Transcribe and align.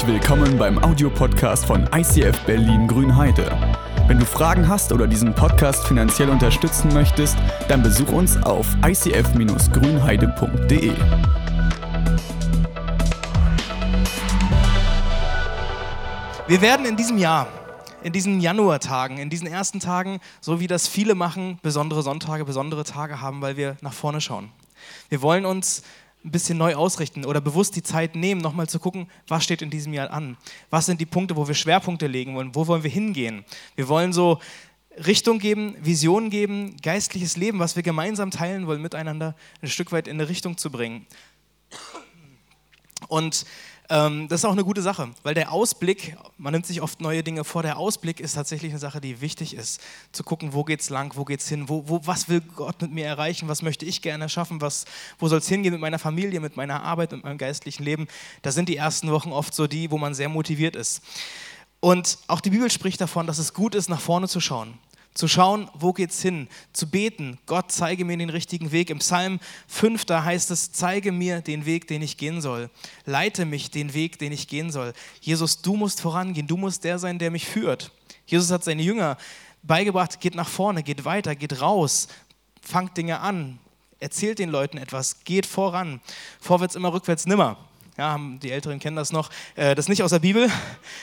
Herzlich 0.00 0.22
willkommen 0.22 0.56
beim 0.56 0.82
Audiopodcast 0.82 1.66
von 1.66 1.86
ICF 1.94 2.46
Berlin 2.46 2.88
Grünheide. 2.88 3.54
Wenn 4.06 4.18
du 4.18 4.24
Fragen 4.24 4.66
hast 4.66 4.92
oder 4.92 5.06
diesen 5.06 5.34
Podcast 5.34 5.86
finanziell 5.86 6.30
unterstützen 6.30 6.90
möchtest, 6.94 7.36
dann 7.68 7.82
besuch 7.82 8.10
uns 8.10 8.42
auf 8.42 8.66
icf-grünheide.de. 8.82 10.94
Wir 16.48 16.62
werden 16.62 16.86
in 16.86 16.96
diesem 16.96 17.18
Jahr, 17.18 17.48
in 18.02 18.14
diesen 18.14 18.40
Januartagen, 18.40 19.18
in 19.18 19.28
diesen 19.28 19.48
ersten 19.48 19.80
Tagen, 19.80 20.20
so 20.40 20.60
wie 20.60 20.66
das 20.66 20.88
viele 20.88 21.14
machen, 21.14 21.58
besondere 21.60 22.02
Sonntage, 22.02 22.46
besondere 22.46 22.84
Tage 22.84 23.20
haben, 23.20 23.42
weil 23.42 23.58
wir 23.58 23.76
nach 23.82 23.92
vorne 23.92 24.22
schauen. 24.22 24.50
Wir 25.10 25.20
wollen 25.20 25.44
uns 25.44 25.82
ein 26.24 26.30
bisschen 26.30 26.58
neu 26.58 26.74
ausrichten 26.74 27.24
oder 27.24 27.40
bewusst 27.40 27.76
die 27.76 27.82
Zeit 27.82 28.14
nehmen, 28.14 28.40
nochmal 28.40 28.68
zu 28.68 28.78
gucken, 28.78 29.08
was 29.26 29.44
steht 29.44 29.62
in 29.62 29.70
diesem 29.70 29.92
Jahr 29.92 30.10
an? 30.10 30.36
Was 30.68 30.86
sind 30.86 31.00
die 31.00 31.06
Punkte, 31.06 31.36
wo 31.36 31.48
wir 31.48 31.54
Schwerpunkte 31.54 32.06
legen 32.06 32.34
wollen? 32.34 32.54
Wo 32.54 32.66
wollen 32.66 32.82
wir 32.82 32.90
hingehen? 32.90 33.44
Wir 33.74 33.88
wollen 33.88 34.12
so 34.12 34.38
Richtung 35.06 35.38
geben, 35.38 35.76
Vision 35.80 36.28
geben, 36.28 36.76
geistliches 36.82 37.36
Leben, 37.36 37.58
was 37.58 37.76
wir 37.76 37.82
gemeinsam 37.82 38.30
teilen 38.30 38.66
wollen, 38.66 38.82
miteinander 38.82 39.34
ein 39.62 39.68
Stück 39.68 39.92
weit 39.92 40.08
in 40.08 40.20
eine 40.20 40.28
Richtung 40.28 40.58
zu 40.58 40.70
bringen. 40.70 41.06
Und 43.08 43.46
ähm, 43.90 44.28
das 44.28 44.40
ist 44.40 44.44
auch 44.44 44.52
eine 44.52 44.62
gute 44.62 44.82
Sache, 44.82 45.10
weil 45.24 45.34
der 45.34 45.50
Ausblick, 45.50 46.16
man 46.38 46.52
nimmt 46.52 46.64
sich 46.64 46.80
oft 46.80 47.00
neue 47.00 47.24
Dinge 47.24 47.42
vor, 47.42 47.62
der 47.62 47.76
Ausblick 47.76 48.20
ist 48.20 48.34
tatsächlich 48.34 48.70
eine 48.70 48.78
Sache, 48.78 49.00
die 49.00 49.20
wichtig 49.20 49.54
ist. 49.54 49.80
Zu 50.12 50.22
gucken, 50.22 50.52
wo 50.52 50.62
geht's 50.62 50.90
lang, 50.90 51.16
wo 51.16 51.24
geht's 51.24 51.48
hin, 51.48 51.68
wo, 51.68 51.88
wo, 51.88 52.00
was 52.04 52.28
will 52.28 52.40
Gott 52.40 52.80
mit 52.80 52.92
mir 52.92 53.04
erreichen, 53.04 53.48
was 53.48 53.62
möchte 53.62 53.84
ich 53.84 54.00
gerne 54.00 54.28
schaffen, 54.28 54.60
was, 54.60 54.84
wo 55.18 55.26
soll 55.26 55.38
es 55.38 55.48
hingehen 55.48 55.72
mit 55.72 55.80
meiner 55.80 55.98
Familie, 55.98 56.38
mit 56.38 56.56
meiner 56.56 56.84
Arbeit, 56.84 57.10
mit 57.10 57.24
meinem 57.24 57.38
geistlichen 57.38 57.82
Leben. 57.82 58.06
Da 58.42 58.52
sind 58.52 58.68
die 58.68 58.76
ersten 58.76 59.10
Wochen 59.10 59.32
oft 59.32 59.52
so 59.54 59.66
die, 59.66 59.90
wo 59.90 59.98
man 59.98 60.14
sehr 60.14 60.28
motiviert 60.28 60.76
ist. 60.76 61.02
Und 61.80 62.18
auch 62.28 62.40
die 62.40 62.50
Bibel 62.50 62.70
spricht 62.70 63.00
davon, 63.00 63.26
dass 63.26 63.38
es 63.38 63.54
gut 63.54 63.74
ist, 63.74 63.88
nach 63.88 64.00
vorne 64.00 64.28
zu 64.28 64.38
schauen 64.38 64.78
zu 65.20 65.28
schauen, 65.28 65.70
wo 65.74 65.92
geht's 65.92 66.22
hin, 66.22 66.48
zu 66.72 66.88
beten, 66.88 67.38
Gott 67.44 67.70
zeige 67.70 68.06
mir 68.06 68.16
den 68.16 68.30
richtigen 68.30 68.72
Weg. 68.72 68.88
Im 68.88 69.00
Psalm 69.00 69.38
5, 69.68 70.06
da 70.06 70.24
heißt 70.24 70.50
es, 70.50 70.72
zeige 70.72 71.12
mir 71.12 71.42
den 71.42 71.66
Weg, 71.66 71.86
den 71.86 72.00
ich 72.00 72.16
gehen 72.16 72.40
soll. 72.40 72.70
Leite 73.04 73.44
mich 73.44 73.70
den 73.70 73.92
Weg, 73.92 74.18
den 74.18 74.32
ich 74.32 74.48
gehen 74.48 74.70
soll. 74.72 74.94
Jesus, 75.20 75.60
du 75.60 75.76
musst 75.76 76.00
vorangehen, 76.00 76.46
du 76.46 76.56
musst 76.56 76.84
der 76.84 76.98
sein, 76.98 77.18
der 77.18 77.30
mich 77.30 77.46
führt. 77.46 77.92
Jesus 78.24 78.50
hat 78.50 78.64
seine 78.64 78.80
Jünger 78.80 79.18
beigebracht, 79.62 80.20
geht 80.20 80.34
nach 80.34 80.48
vorne, 80.48 80.82
geht 80.82 81.04
weiter, 81.04 81.36
geht 81.36 81.60
raus, 81.60 82.08
fangt 82.62 82.96
Dinge 82.96 83.20
an, 83.20 83.58
erzählt 83.98 84.38
den 84.38 84.48
Leuten 84.48 84.78
etwas, 84.78 85.22
geht 85.24 85.44
voran. 85.44 86.00
Vorwärts 86.40 86.76
immer, 86.76 86.94
rückwärts 86.94 87.26
nimmer. 87.26 87.58
Ja, 88.00 88.18
die 88.18 88.50
Älteren 88.50 88.78
kennen 88.78 88.96
das 88.96 89.12
noch. 89.12 89.28
Äh, 89.56 89.74
das 89.74 89.84
ist 89.84 89.88
nicht 89.90 90.02
aus 90.02 90.08
der 90.08 90.20
Bibel. 90.20 90.50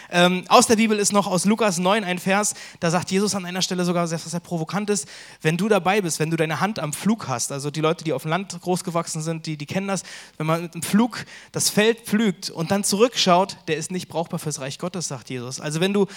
Ähm, 0.09 0.45
aus 0.47 0.65
der 0.65 0.77
Bibel 0.77 0.97
ist 0.97 1.13
noch 1.13 1.27
aus 1.27 1.45
Lukas 1.45 1.77
9 1.77 2.03
ein 2.03 2.17
Vers, 2.17 2.55
da 2.79 2.89
sagt 2.89 3.11
Jesus 3.11 3.35
an 3.35 3.45
einer 3.45 3.61
Stelle 3.61 3.85
sogar, 3.85 4.09
was 4.09 4.23
sehr 4.23 4.39
provokant 4.39 4.89
ist, 4.89 5.07
wenn 5.43 5.57
du 5.57 5.69
dabei 5.69 6.01
bist, 6.01 6.19
wenn 6.19 6.31
du 6.31 6.37
deine 6.37 6.59
Hand 6.59 6.79
am 6.79 6.93
Flug 6.93 7.27
hast, 7.27 7.51
also 7.51 7.69
die 7.69 7.81
Leute, 7.81 8.03
die 8.03 8.13
auf 8.13 8.23
dem 8.23 8.31
Land 8.31 8.59
großgewachsen 8.59 9.21
sind, 9.21 9.45
die, 9.45 9.57
die 9.57 9.67
kennen 9.67 9.87
das, 9.87 10.01
wenn 10.37 10.47
man 10.47 10.63
mit 10.63 10.73
dem 10.73 10.81
Flug 10.81 11.25
das 11.51 11.69
Feld 11.69 11.99
pflügt 11.99 12.49
und 12.49 12.71
dann 12.71 12.83
zurückschaut, 12.83 13.57
der 13.67 13.77
ist 13.77 13.91
nicht 13.91 14.07
brauchbar 14.07 14.39
fürs 14.39 14.59
Reich 14.59 14.79
Gottes, 14.79 15.07
sagt 15.07 15.29
Jesus. 15.29 15.59
Also 15.59 15.79
wenn 15.79 15.93
du 15.93 16.07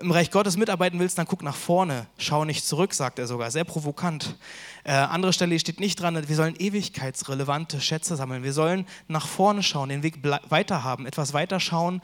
im 0.00 0.10
Reich 0.10 0.30
Gottes 0.30 0.56
mitarbeiten 0.56 0.98
willst, 0.98 1.16
dann 1.18 1.26
guck 1.26 1.42
nach 1.42 1.54
vorne, 1.54 2.06
schau 2.18 2.44
nicht 2.44 2.64
zurück, 2.64 2.92
sagt 2.92 3.18
er 3.18 3.26
sogar, 3.26 3.50
sehr 3.50 3.64
provokant. 3.64 4.36
Äh, 4.84 4.92
andere 4.92 5.32
Stelle 5.32 5.58
steht 5.58 5.80
nicht 5.80 6.00
dran, 6.00 6.28
wir 6.28 6.36
sollen 6.36 6.56
ewigkeitsrelevante 6.58 7.80
Schätze 7.80 8.16
sammeln. 8.16 8.42
Wir 8.42 8.52
sollen 8.52 8.86
nach 9.08 9.26
vorne 9.26 9.62
schauen, 9.62 9.88
den 9.88 10.02
Weg 10.02 10.18
weiter 10.48 10.82
haben, 10.82 11.06
etwas 11.06 11.32
weiter 11.32 11.60
schauen 11.60 12.02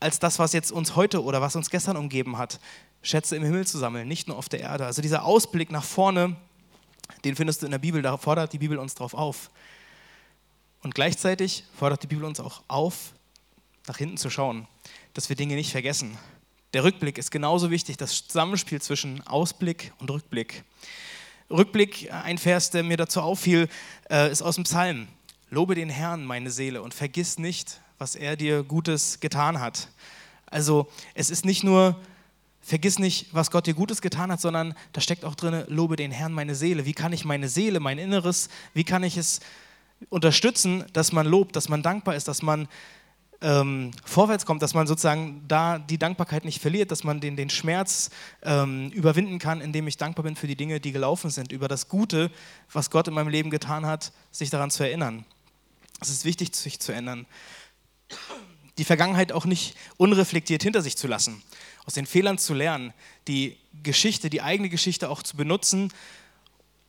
als 0.00 0.18
das, 0.18 0.38
was 0.38 0.52
jetzt 0.52 0.70
uns 0.70 0.96
heute 0.96 1.22
oder 1.22 1.40
was 1.40 1.56
uns 1.56 1.70
gestern 1.70 1.96
umgeben 1.96 2.36
hat. 2.36 2.60
Schätze 3.02 3.36
im 3.36 3.44
Himmel 3.44 3.66
zu 3.66 3.78
sammeln, 3.78 4.08
nicht 4.08 4.28
nur 4.28 4.36
auf 4.36 4.48
der 4.48 4.60
Erde. 4.60 4.86
Also 4.86 5.02
dieser 5.02 5.24
Ausblick 5.24 5.70
nach 5.70 5.84
vorne, 5.84 6.36
den 7.24 7.36
findest 7.36 7.62
du 7.62 7.66
in 7.66 7.72
der 7.72 7.78
Bibel, 7.78 8.02
da 8.02 8.16
fordert 8.16 8.52
die 8.52 8.58
Bibel 8.58 8.78
uns 8.78 8.94
darauf 8.94 9.14
auf. 9.14 9.50
Und 10.82 10.94
gleichzeitig 10.94 11.64
fordert 11.78 12.02
die 12.02 12.06
Bibel 12.06 12.24
uns 12.24 12.40
auch 12.40 12.62
auf, 12.68 13.12
nach 13.86 13.96
hinten 13.96 14.16
zu 14.16 14.30
schauen, 14.30 14.66
dass 15.14 15.28
wir 15.28 15.36
Dinge 15.36 15.54
nicht 15.54 15.72
vergessen 15.72 16.18
der 16.74 16.82
Rückblick 16.82 17.18
ist 17.18 17.30
genauso 17.30 17.70
wichtig, 17.70 17.96
das 17.96 18.26
Zusammenspiel 18.26 18.82
zwischen 18.82 19.24
Ausblick 19.26 19.92
und 20.00 20.10
Rückblick. 20.10 20.64
Rückblick, 21.48 22.12
ein 22.12 22.36
Vers, 22.36 22.70
der 22.70 22.82
mir 22.82 22.96
dazu 22.96 23.20
auffiel, 23.20 23.68
äh, 24.10 24.30
ist 24.30 24.42
aus 24.42 24.56
dem 24.56 24.64
Psalm. 24.64 25.06
Lobe 25.50 25.76
den 25.76 25.88
Herrn, 25.88 26.24
meine 26.24 26.50
Seele, 26.50 26.82
und 26.82 26.92
vergiss 26.92 27.38
nicht, 27.38 27.80
was 27.98 28.16
er 28.16 28.36
dir 28.36 28.64
Gutes 28.64 29.20
getan 29.20 29.60
hat. 29.60 29.88
Also 30.46 30.88
es 31.14 31.30
ist 31.30 31.44
nicht 31.44 31.62
nur, 31.62 32.00
vergiss 32.60 32.98
nicht, 32.98 33.28
was 33.32 33.52
Gott 33.52 33.68
dir 33.68 33.74
Gutes 33.74 34.02
getan 34.02 34.32
hat, 34.32 34.40
sondern 34.40 34.74
da 34.92 35.00
steckt 35.00 35.24
auch 35.24 35.36
drin, 35.36 35.64
lobe 35.68 35.94
den 35.94 36.10
Herrn, 36.10 36.32
meine 36.32 36.56
Seele. 36.56 36.86
Wie 36.86 36.92
kann 36.92 37.12
ich 37.12 37.24
meine 37.24 37.48
Seele, 37.48 37.78
mein 37.78 37.98
Inneres, 37.98 38.48
wie 38.72 38.84
kann 38.84 39.04
ich 39.04 39.16
es 39.16 39.38
unterstützen, 40.08 40.84
dass 40.92 41.12
man 41.12 41.26
lobt, 41.26 41.54
dass 41.54 41.68
man 41.68 41.84
dankbar 41.84 42.16
ist, 42.16 42.26
dass 42.26 42.42
man 42.42 42.66
ähm, 43.44 43.90
vorwärts 44.04 44.46
kommt, 44.46 44.62
dass 44.62 44.72
man 44.72 44.86
sozusagen 44.86 45.44
da 45.46 45.78
die 45.78 45.98
Dankbarkeit 45.98 46.46
nicht 46.46 46.62
verliert, 46.62 46.90
dass 46.90 47.04
man 47.04 47.20
den, 47.20 47.36
den 47.36 47.50
Schmerz 47.50 48.08
ähm, 48.42 48.88
überwinden 48.90 49.38
kann, 49.38 49.60
indem 49.60 49.86
ich 49.86 49.98
dankbar 49.98 50.24
bin 50.24 50.34
für 50.34 50.46
die 50.46 50.56
Dinge, 50.56 50.80
die 50.80 50.92
gelaufen 50.92 51.28
sind, 51.28 51.52
über 51.52 51.68
das 51.68 51.88
Gute, 51.88 52.30
was 52.72 52.90
Gott 52.90 53.06
in 53.06 53.14
meinem 53.14 53.28
Leben 53.28 53.50
getan 53.50 53.84
hat, 53.84 54.12
sich 54.32 54.48
daran 54.48 54.70
zu 54.70 54.82
erinnern. 54.82 55.26
Es 56.00 56.08
ist 56.08 56.24
wichtig, 56.24 56.56
sich 56.56 56.80
zu 56.80 56.92
ändern. 56.92 57.26
Die 58.78 58.84
Vergangenheit 58.84 59.30
auch 59.30 59.44
nicht 59.44 59.76
unreflektiert 59.98 60.62
hinter 60.62 60.80
sich 60.80 60.96
zu 60.96 61.06
lassen, 61.06 61.42
aus 61.84 61.92
den 61.92 62.06
Fehlern 62.06 62.38
zu 62.38 62.54
lernen, 62.54 62.94
die 63.28 63.58
Geschichte, 63.82 64.30
die 64.30 64.40
eigene 64.40 64.70
Geschichte 64.70 65.10
auch 65.10 65.22
zu 65.22 65.36
benutzen, 65.36 65.92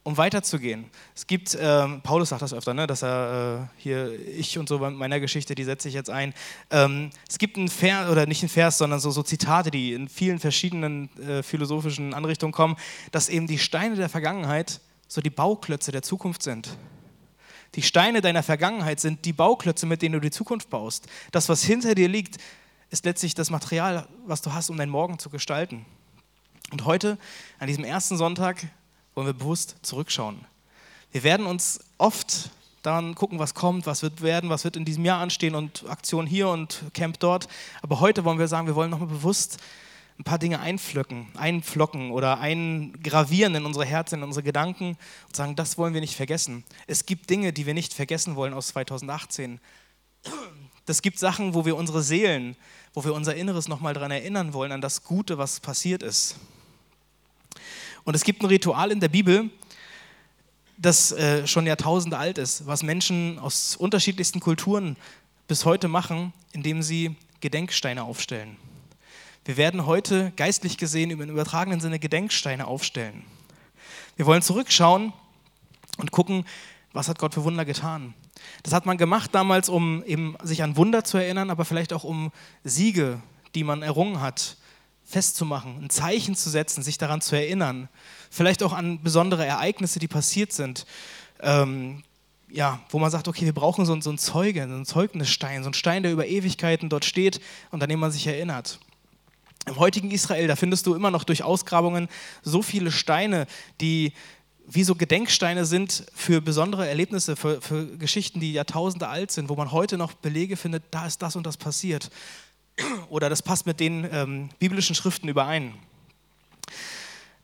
um 0.06 0.18
weiterzugehen. 0.18 0.86
Es 1.16 1.26
gibt, 1.26 1.56
äh, 1.56 1.88
Paulus 2.04 2.30
sagt 2.30 2.44
das 2.44 2.54
öfter, 2.54 2.76
ne, 2.76 2.86
dass 2.86 3.02
er 3.02 3.70
äh, 3.76 3.82
hier, 3.82 4.14
ich 4.30 4.60
und 4.60 4.70
so 4.70 4.78
bei 4.78 4.92
meiner 4.92 5.20
Geschichte, 5.20 5.56
die 5.56 5.64
setze 5.64 5.88
ich 5.88 5.96
jetzt 5.96 6.12
ein. 6.12 6.36
Ähm, 6.70 7.10
es 7.28 7.40
gibt 7.40 7.58
ein 7.58 7.68
Vers, 7.70 8.12
oder 8.12 8.28
nicht 8.28 8.44
ein 8.44 8.50
Vers, 8.50 8.78
sondern 8.78 9.00
so, 9.00 9.10
so 9.10 9.24
Zitate, 9.24 9.72
die 9.72 9.94
in 9.94 10.08
vielen 10.08 10.38
verschiedenen 10.38 11.10
äh, 11.18 11.42
philosophischen 11.42 12.14
Anrichtungen 12.14 12.54
kommen, 12.54 12.76
dass 13.12 13.30
eben 13.30 13.48
die 13.48 13.58
Steine 13.58 13.96
der 13.96 14.08
Vergangenheit 14.08 14.80
so 15.08 15.22
die 15.22 15.32
Bauklötze 15.32 15.92
der 15.92 16.04
Zukunft 16.04 16.44
sind. 16.44 16.78
Die 17.74 17.82
Steine 17.82 18.22
deiner 18.22 18.44
Vergangenheit 18.44 19.00
sind 19.00 19.26
die 19.26 19.34
Bauklötze, 19.34 19.88
mit 19.88 20.04
denen 20.04 20.14
du 20.14 20.20
die 20.20 20.30
Zukunft 20.30 20.70
baust. 20.70 21.08
Das, 21.32 21.50
was 21.50 21.64
hinter 21.64 21.96
dir 21.96 22.08
liegt, 22.08 22.38
ist 22.92 23.06
letztlich 23.06 23.34
das 23.34 23.50
Material, 23.50 24.08
was 24.28 24.44
du 24.44 24.54
hast, 24.54 24.70
um 24.70 24.78
deinen 24.78 24.92
Morgen 24.92 25.18
zu 25.18 25.32
gestalten. 25.32 25.84
Und 26.72 26.86
heute, 26.86 27.18
an 27.58 27.66
diesem 27.66 27.84
ersten 27.84 28.18
Sonntag, 28.18 28.68
wollen 29.16 29.28
wir 29.28 29.34
bewusst 29.34 29.78
zurückschauen. 29.82 30.46
Wir 31.12 31.24
werden 31.24 31.46
uns 31.46 31.80
oft 31.98 32.52
dann 32.84 33.16
gucken, 33.16 33.40
was 33.40 33.54
kommt, 33.54 33.88
was 33.88 34.04
wird 34.04 34.22
werden, 34.22 34.50
was 34.50 34.64
wird 34.64 34.76
in 34.76 34.86
diesem 34.86 35.06
Jahr 35.06 35.20
anstehen 35.20 35.56
und 35.56 35.86
Aktion 35.90 36.28
hier 36.28 36.50
und 36.50 36.84
Camp 36.94 37.20
dort. 37.20 37.48
Aber 37.82 38.00
heute 38.00 38.24
wollen 38.26 38.38
wir 38.38 38.48
sagen, 38.48 38.68
wir 38.68 38.76
wollen 38.76 38.92
nochmal 38.92 39.08
bewusst 39.08 39.58
ein 40.20 40.24
paar 40.24 40.40
Dinge 40.40 40.60
einpflücken, 40.60 41.28
einflocken 41.36 42.12
oder 42.12 42.40
eingravieren 42.40 43.56
in 43.56 43.66
unsere 43.66 43.86
Herzen, 43.86 44.16
in 44.20 44.24
unsere 44.24 44.44
Gedanken 44.44 44.98
und 45.28 45.36
sagen, 45.36 45.56
das 45.56 45.78
wollen 45.78 45.94
wir 45.94 46.02
nicht 46.02 46.16
vergessen. 46.16 46.64
Es 46.88 47.06
gibt 47.06 47.30
Dinge, 47.30 47.52
die 47.52 47.66
wir 47.66 47.74
nicht 47.74 47.94
vergessen 47.94 48.36
wollen 48.36 48.54
aus 48.54 48.68
2018. 48.68 49.60
Es 50.88 51.02
gibt 51.02 51.20
Sachen, 51.20 51.54
wo 51.54 51.66
wir 51.66 51.76
unsere 51.76 52.02
Seelen, 52.02 52.56
wo 52.94 53.04
wir 53.04 53.14
unser 53.14 53.36
Inneres 53.36 53.68
nochmal 53.68 53.94
daran 53.94 54.12
erinnern 54.12 54.54
wollen, 54.54 54.72
an 54.72 54.82
das 54.82 55.04
Gute, 55.04 55.38
was 55.38 55.60
passiert 55.60 56.02
ist. 56.04 56.36
Und 58.06 58.16
es 58.16 58.24
gibt 58.24 58.44
ein 58.44 58.46
Ritual 58.46 58.92
in 58.92 59.00
der 59.00 59.10
Bibel, 59.10 59.50
das 60.78 61.12
äh, 61.12 61.48
schon 61.48 61.66
Jahrtausende 61.66 62.20
alt 62.20 62.38
ist, 62.38 62.68
was 62.68 62.84
Menschen 62.84 63.40
aus 63.40 63.76
unterschiedlichsten 63.76 64.40
Kulturen 64.40 64.96
bis 65.48 65.66
heute 65.66 65.88
machen, 65.88 66.32
indem 66.52 66.84
sie 66.84 67.16
Gedenksteine 67.42 68.04
aufstellen. 68.04 68.58
Wir 69.44 69.58
werden 69.58 69.88
heute 69.88 70.32
geistlich 70.36 70.78
gesehen 70.78 71.10
im 71.10 71.20
übertragenen 71.22 71.80
Sinne 71.80 71.98
Gedenksteine 71.98 72.68
aufstellen. 72.68 73.24
Wir 74.18 74.28
wollen 74.28 74.44
zurückschauen 74.44 75.12
und 75.98 76.12
gucken, 76.12 76.46
was 76.94 77.08
hat 77.08 77.18
Gott 77.18 77.34
für 77.34 77.44
Wunder 77.44 77.66
getan. 77.66 78.14
Das 78.62 78.74
hat 78.74 78.86
man 78.86 78.98
gemacht 79.00 79.32
damals, 79.34 79.68
um 79.68 80.04
eben 80.04 80.36
sich 80.44 80.62
an 80.62 80.78
Wunder 80.78 81.04
zu 81.04 81.18
erinnern, 81.18 81.50
aber 81.50 81.66
vielleicht 81.66 81.92
auch 81.92 82.04
um 82.04 82.32
Siege, 82.64 83.20
die 83.56 83.64
man 83.64 83.82
errungen 83.82 84.22
hat, 84.22 84.58
festzumachen, 85.06 85.84
ein 85.84 85.90
Zeichen 85.90 86.36
zu 86.36 86.50
setzen, 86.50 86.84
sich 86.84 86.98
daran 86.98 87.22
zu 87.22 87.36
erinnern. 87.36 87.90
Vielleicht 88.32 88.64
auch 88.64 88.74
an 88.74 89.02
besondere 89.04 89.46
Ereignisse, 89.46 90.00
die 90.00 90.08
passiert 90.08 90.52
sind. 90.52 90.86
Ähm, 91.42 92.04
ja, 92.50 92.80
wo 92.90 93.00
man 93.00 93.12
sagt, 93.12 93.28
okay, 93.28 93.46
wir 93.46 93.54
brauchen 93.54 93.86
so, 93.86 94.00
so 94.02 94.10
einen 94.10 94.18
Zeuge, 94.18 94.68
so 94.68 94.74
einen 94.74 94.86
Zeugnisstein, 94.86 95.64
so 95.64 95.68
einen 95.68 95.74
Stein, 95.74 96.04
der 96.04 96.12
über 96.12 96.26
Ewigkeiten 96.26 96.90
dort 96.90 97.06
steht 97.06 97.40
und 97.72 97.84
an 97.84 97.90
dem 97.90 98.00
man 98.00 98.12
sich 98.12 98.26
erinnert. 98.28 98.80
Im 99.68 99.78
heutigen 99.78 100.12
Israel, 100.12 100.48
da 100.48 100.56
findest 100.56 100.86
du 100.86 100.94
immer 100.94 101.12
noch 101.12 101.24
durch 101.24 101.44
Ausgrabungen 101.44 102.08
so 102.44 102.62
viele 102.62 102.92
Steine, 102.92 103.48
die 103.82 104.14
wie 104.68 104.84
so 104.84 104.96
Gedenksteine 104.96 105.66
sind 105.66 106.06
für 106.14 106.42
besondere 106.42 106.88
Erlebnisse, 106.88 107.36
für, 107.36 107.62
für 107.62 107.98
Geschichten, 107.98 108.40
die 108.40 108.54
Jahrtausende 108.54 109.08
alt 109.08 109.32
sind, 109.32 109.50
wo 109.50 109.56
man 109.56 109.72
heute 109.72 109.98
noch 109.98 110.14
Belege 110.14 110.58
findet, 110.58 110.84
da 110.92 111.06
ist 111.06 111.22
das 111.22 111.36
und 111.36 111.46
das 111.46 111.58
passiert. 111.58 112.10
Oder 113.10 113.30
das 113.30 113.42
passt 113.42 113.66
mit 113.66 113.80
den 113.80 114.08
ähm, 114.12 114.50
biblischen 114.60 114.96
Schriften 114.96 115.28
überein. 115.28 115.74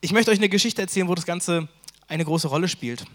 Ich 0.02 0.12
möchte 0.12 0.32
euch 0.32 0.40
eine 0.40 0.50
Geschichte 0.50 0.82
erzählen, 0.82 1.08
wo 1.08 1.16
das 1.16 1.26
Ganze 1.26 1.68
eine 2.08 2.26
große 2.26 2.48
Rolle 2.48 2.68
spielt, 2.68 3.06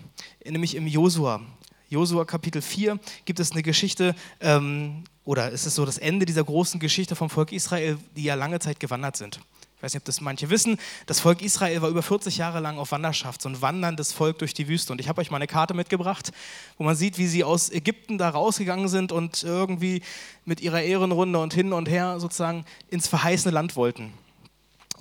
nämlich 0.44 0.74
im 0.74 0.86
Josua. 0.86 1.40
Josua 1.88 2.24
Kapitel 2.24 2.62
4 2.62 2.98
gibt 3.24 3.40
es 3.40 3.52
eine 3.52 3.62
Geschichte, 3.62 4.14
ähm, 4.40 5.04
oder 5.24 5.52
es 5.52 5.66
ist 5.66 5.74
so 5.74 5.84
das 5.84 5.98
Ende 5.98 6.24
dieser 6.24 6.44
großen 6.44 6.80
Geschichte 6.80 7.14
vom 7.14 7.28
Volk 7.28 7.52
Israel, 7.52 7.98
die 8.16 8.24
ja 8.24 8.34
lange 8.34 8.58
Zeit 8.60 8.80
gewandert 8.80 9.16
sind. 9.16 9.40
Ich 9.86 9.90
weiß 9.90 9.94
nicht, 9.94 10.00
ob 10.00 10.06
das 10.06 10.20
manche 10.20 10.50
wissen. 10.50 10.78
Das 11.06 11.20
Volk 11.20 11.42
Israel 11.42 11.80
war 11.80 11.88
über 11.88 12.02
40 12.02 12.38
Jahre 12.38 12.58
lang 12.58 12.76
auf 12.78 12.90
Wanderschaft, 12.90 13.40
so 13.40 13.48
ein 13.48 13.62
wanderndes 13.62 14.12
Volk 14.12 14.40
durch 14.40 14.52
die 14.52 14.66
Wüste. 14.66 14.92
Und 14.92 15.00
ich 15.00 15.08
habe 15.08 15.20
euch 15.20 15.30
mal 15.30 15.36
eine 15.36 15.46
Karte 15.46 15.74
mitgebracht, 15.74 16.32
wo 16.76 16.82
man 16.82 16.96
sieht, 16.96 17.18
wie 17.18 17.28
sie 17.28 17.44
aus 17.44 17.70
Ägypten 17.70 18.18
da 18.18 18.30
rausgegangen 18.30 18.88
sind 18.88 19.12
und 19.12 19.44
irgendwie 19.44 20.02
mit 20.44 20.60
ihrer 20.60 20.82
Ehrenrunde 20.82 21.38
und 21.38 21.54
hin 21.54 21.72
und 21.72 21.88
her 21.88 22.18
sozusagen 22.18 22.64
ins 22.90 23.06
verheißene 23.06 23.54
Land 23.54 23.76
wollten. 23.76 24.12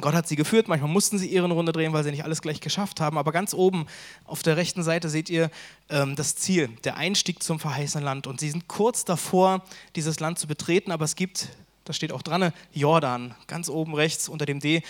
Gott 0.02 0.14
hat 0.14 0.28
sie 0.28 0.36
geführt, 0.36 0.68
manchmal 0.68 0.92
mussten 0.92 1.18
sie 1.18 1.30
ihren 1.30 1.50
Runde 1.50 1.72
drehen, 1.72 1.92
weil 1.92 2.04
sie 2.04 2.12
nicht 2.12 2.24
alles 2.24 2.44
gleich 2.44 2.62
geschafft 2.62 3.02
haben. 3.02 3.18
Aber 3.18 3.32
ganz 3.32 3.56
oben 3.56 3.88
auf 4.26 4.44
der 4.44 4.56
rechten 4.56 4.84
Seite 4.84 5.10
seht 5.10 5.32
ihr 5.32 5.50
ähm, 5.90 6.16
das 6.16 6.36
Ziel, 6.36 6.68
der 6.84 6.98
Einstieg 6.98 7.42
zum 7.42 7.60
verheißenen 7.60 8.06
Land. 8.06 8.28
Und 8.28 8.40
sie 8.40 8.52
sind 8.52 8.68
kurz 8.68 9.04
davor, 9.04 9.64
dieses 9.96 10.20
Land 10.20 10.38
zu 10.38 10.46
betreten, 10.46 10.92
aber 10.92 11.06
es 11.06 11.16
gibt 11.16 11.50
da 11.86 11.94
steht 11.94 12.12
auch 12.12 12.24
dran, 12.24 12.52
Jordan. 12.74 13.36
Ganz 13.48 13.70
oben 13.70 13.94
rechts 13.94 14.28
unter 14.28 14.46
dem 14.46 14.60
D 14.60 14.82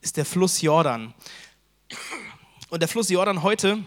ist 0.00 0.16
der 0.16 0.24
Fluss 0.24 0.62
Jordan. 0.62 1.12
Und 2.70 2.80
der 2.80 2.88
Fluss 2.88 3.10
Jordan 3.10 3.42
heute 3.42 3.82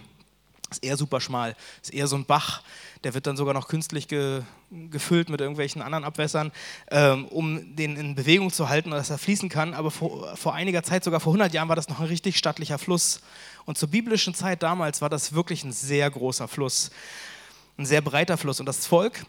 ist 0.69 0.83
eher 0.83 0.97
super 0.97 1.21
schmal, 1.21 1.55
ist 1.81 1.93
eher 1.93 2.07
so 2.07 2.17
ein 2.17 2.25
Bach. 2.25 2.61
Der 3.05 3.13
wird 3.13 3.27
dann 3.27 3.37
sogar 3.37 3.53
noch 3.53 3.69
künstlich 3.69 4.09
ge, 4.09 4.41
gefüllt 4.69 5.29
mit 5.29 5.39
irgendwelchen 5.39 5.81
anderen 5.81 6.03
Abwässern, 6.03 6.51
ähm, 6.91 7.25
um 7.27 7.75
den 7.77 7.95
in 7.95 8.13
Bewegung 8.13 8.51
zu 8.51 8.67
halten, 8.67 8.91
dass 8.91 9.09
er 9.09 9.17
fließen 9.17 9.47
kann. 9.47 9.73
Aber 9.73 9.89
vor, 9.89 10.35
vor 10.35 10.53
einiger 10.53 10.83
Zeit, 10.83 11.05
sogar 11.05 11.21
vor 11.21 11.31
100 11.31 11.53
Jahren, 11.53 11.69
war 11.69 11.77
das 11.77 11.87
noch 11.87 12.01
ein 12.01 12.07
richtig 12.07 12.37
stattlicher 12.37 12.77
Fluss. 12.77 13.21
Und 13.65 13.77
zur 13.77 13.89
biblischen 13.89 14.33
Zeit 14.33 14.61
damals 14.63 15.01
war 15.01 15.09
das 15.09 15.31
wirklich 15.31 15.63
ein 15.63 15.71
sehr 15.71 16.11
großer 16.11 16.49
Fluss, 16.49 16.91
ein 17.77 17.85
sehr 17.85 18.01
breiter 18.01 18.37
Fluss. 18.37 18.59
Und 18.59 18.65
das 18.65 18.85
Volk 18.85 19.25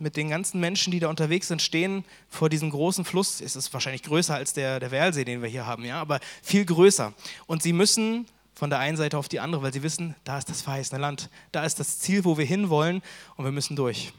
mit 0.00 0.16
den 0.16 0.30
ganzen 0.30 0.60
Menschen, 0.60 0.90
die 0.90 1.00
da 1.00 1.08
unterwegs 1.08 1.48
sind, 1.48 1.62
stehen 1.62 2.04
vor 2.28 2.48
diesem 2.48 2.70
großen 2.70 3.04
Fluss. 3.04 3.40
Es 3.40 3.56
ist 3.56 3.72
wahrscheinlich 3.72 4.02
größer 4.02 4.34
als 4.34 4.52
der, 4.52 4.80
der 4.80 4.90
Werlsee, 4.90 5.24
den 5.24 5.42
wir 5.42 5.48
hier 5.48 5.66
haben, 5.66 5.84
ja, 5.84 6.00
aber 6.00 6.20
viel 6.42 6.64
größer. 6.64 7.12
Und 7.46 7.62
sie 7.62 7.72
müssen 7.72 8.26
von 8.54 8.70
der 8.70 8.78
einen 8.78 8.96
Seite 8.96 9.16
auf 9.18 9.28
die 9.28 9.40
andere, 9.40 9.62
weil 9.62 9.72
sie 9.72 9.82
wissen, 9.82 10.14
da 10.24 10.38
ist 10.38 10.48
das 10.48 10.62
verheißene 10.62 11.00
Land, 11.00 11.30
da 11.52 11.64
ist 11.64 11.80
das 11.80 11.98
Ziel, 11.98 12.24
wo 12.24 12.36
wir 12.36 12.44
hinwollen 12.44 13.02
und 13.36 13.44
wir 13.44 13.52
müssen 13.52 13.76
durch. 13.76 14.12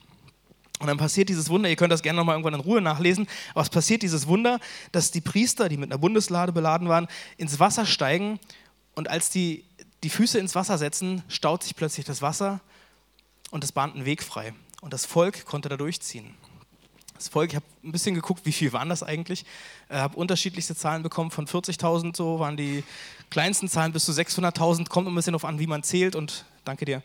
Und 0.80 0.88
dann 0.88 0.98
passiert 0.98 1.30
dieses 1.30 1.50
Wunder, 1.50 1.69
ihr 1.69 1.75
könnt 1.75 1.92
das 1.92 2.01
gerne 2.01 2.18
nochmal 2.18 2.36
irgendwann 2.36 2.56
in 2.56 2.62
Ruhe 2.62 2.81
nachlesen, 2.81 3.27
aber 3.54 3.62
es 3.62 3.69
passiert 3.69 4.01
dieses 4.01 4.25
Wunder, 4.25 4.60
dass 4.92 5.12
die 5.12 5.22
Priester, 5.22 5.69
die 5.69 5.77
mit 5.77 5.92
einer 5.92 6.00
Bundeslade 6.00 6.51
beladen 6.51 6.89
waren, 6.89 7.07
ins 7.38 7.60
Wasser 7.60 7.86
steigen 7.86 8.39
und 8.95 9.10
als 9.10 9.30
die 9.30 9.63
die 10.04 10.10
Füße 10.10 10.39
ins 10.39 10.56
Wasser 10.56 10.77
setzen, 10.77 11.24
staut 11.27 11.63
sich 11.63 11.75
plötzlich 11.75 12.06
das 12.06 12.22
Wasser 12.22 12.60
und 13.51 13.63
es 13.63 13.72
bahnt 13.72 13.95
einen 13.95 14.06
Weg 14.06 14.24
frei. 14.24 14.54
Und 14.81 14.94
das 14.94 15.06
Volk 15.06 15.45
konnte 15.45 15.69
da 15.69 15.78
durchziehen. 15.78 16.36
Das 17.13 17.28
Volk, 17.28 17.51
ich 17.51 17.56
habe 17.56 17.66
ein 17.83 17.92
bisschen 17.92 18.16
geguckt, 18.16 18.45
wie 18.45 18.51
viel 18.51 18.74
waren 18.74 18.89
das 18.89 19.04
eigentlich. 19.04 19.45
Ich 19.89 19.95
äh, 19.95 20.00
habe 20.00 20.18
unterschiedlichste 20.18 20.75
Zahlen 20.75 21.04
bekommen, 21.04 21.30
von 21.30 21.45
40.000 21.45 22.18
so 22.18 22.39
waren 22.39 22.57
die 22.57 22.83
kleinsten 23.30 23.68
Zahlen 23.68 23.94
bis 23.94 24.06
zu 24.06 24.12
600.000. 24.12 24.89
Kommt 24.89 25.07
ein 25.07 25.13
bisschen 25.13 25.33
darauf 25.33 25.45
an, 25.45 25.60
wie 25.60 25.68
man 25.68 25.83
zählt 25.83 26.16
und 26.16 26.45
danke 26.66 26.86
dir, 26.86 27.04